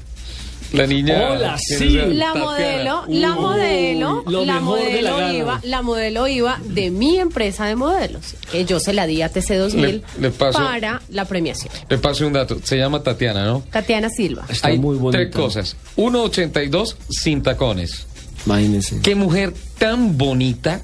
La 0.74 0.86
niña. 0.86 1.32
Hola, 1.32 1.58
¿quién 1.68 1.80
sí. 1.80 1.98
esa? 1.98 2.08
La 2.08 2.36
modelo, 2.36 3.04
la 3.08 3.34
modelo, 3.36 4.24
lo 4.28 4.46
la 4.46 4.54
la 4.56 4.60
modelo 4.60 5.18
gala. 5.18 5.34
iba, 5.34 5.60
la 5.64 5.82
modelo 5.82 6.28
iba 6.28 6.60
de 6.64 6.92
mi 6.92 7.18
empresa 7.18 7.66
de 7.66 7.76
modelos, 7.76 8.36
que 8.52 8.66
yo 8.66 8.80
se 8.80 8.94
la 8.94 9.08
di 9.08 9.22
a 9.24 9.32
TC2000 9.34 9.76
Le- 9.82 10.02
le 10.20 10.30
paso. 10.32 10.60
para 10.60 11.02
la 11.10 11.26
premiación. 11.26 11.74
Le 11.90 11.98
paso 11.98 12.28
un 12.28 12.34
dato. 12.34 12.60
Se 12.64 12.78
llama 12.78 13.02
Tatiana, 13.02 13.46
¿no? 13.46 13.64
Tatiana 13.72 14.10
Silva. 14.10 14.46
Está 14.48 14.68
Hay 14.68 14.78
muy 14.78 14.98
bonito. 14.98 15.18
tres 15.20 15.34
cosas. 15.36 15.76
1.82 15.98 16.96
sin 17.10 17.42
tacones. 17.42 18.06
Imagínense. 18.46 19.00
Qué 19.02 19.16
mujer 19.16 19.54
tan 19.80 20.18
bonita, 20.18 20.82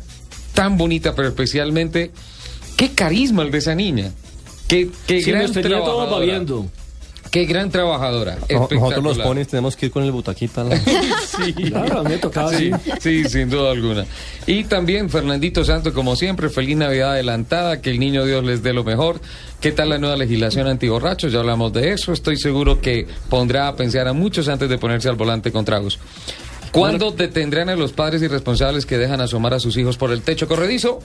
tan 0.54 0.78
bonita, 0.78 1.14
pero 1.16 1.28
especialmente, 1.28 2.12
qué 2.76 2.92
carisma 2.92 3.44
el 3.44 3.52
de 3.52 3.58
esa 3.60 3.76
niña. 3.76 4.12
Qué, 4.68 4.90
qué 5.06 5.22
Sí, 5.22 5.30
gran 5.30 5.52
trabajadora. 5.52 6.10
babiando. 6.12 6.66
Qué 7.36 7.44
gran 7.44 7.70
trabajadora. 7.70 8.38
No- 8.50 8.60
nosotros 8.72 9.04
los 9.04 9.18
ponis 9.20 9.50
tenemos 9.50 9.76
que 9.76 9.88
ir 9.88 9.92
con 9.92 10.04
el 10.06 10.14
butaquita. 10.14 10.64
Sí. 11.36 11.52
Claro, 11.54 12.02
me 12.06 12.18
tocaba 12.18 12.50
Sí, 12.54 12.72
sí, 13.02 13.26
sin 13.26 13.50
duda 13.50 13.72
alguna. 13.72 14.06
Y 14.48 14.64
también 14.64 15.10
Fernandito 15.10 15.66
Santo, 15.66 15.94
como 15.94 16.16
siempre, 16.16 16.48
feliz 16.48 16.78
Navidad 16.78 17.12
adelantada, 17.12 17.82
que 17.82 17.90
el 17.90 18.00
niño 18.00 18.24
Dios 18.24 18.42
les 18.46 18.64
dé 18.64 18.72
lo 18.72 18.86
mejor. 18.86 19.20
¿Qué 19.60 19.74
tal 19.74 19.90
la 19.90 19.98
nueva 19.98 20.16
legislación 20.16 20.68
antiborrachos? 20.68 21.34
Ya 21.34 21.40
hablamos 21.40 21.74
de 21.74 21.92
eso. 21.92 22.14
Estoy 22.14 22.38
seguro 22.38 22.80
que 22.80 23.06
pondrá 23.30 23.68
a 23.68 23.76
pensar 23.76 24.08
a 24.08 24.14
muchos 24.14 24.48
antes 24.48 24.70
de 24.70 24.78
ponerse 24.78 25.10
al 25.10 25.16
volante 25.18 25.52
con 25.52 25.66
tragos. 25.66 26.00
¿Cuándo 26.72 27.12
detendrán 27.12 27.68
a 27.68 27.76
los 27.76 27.92
padres 27.92 28.22
irresponsables 28.22 28.86
que 28.86 28.98
dejan 28.98 29.20
asomar 29.20 29.54
a 29.54 29.60
sus 29.60 29.76
hijos 29.76 29.98
por 29.98 30.12
el 30.12 30.22
techo 30.22 30.48
corredizo? 30.48 31.00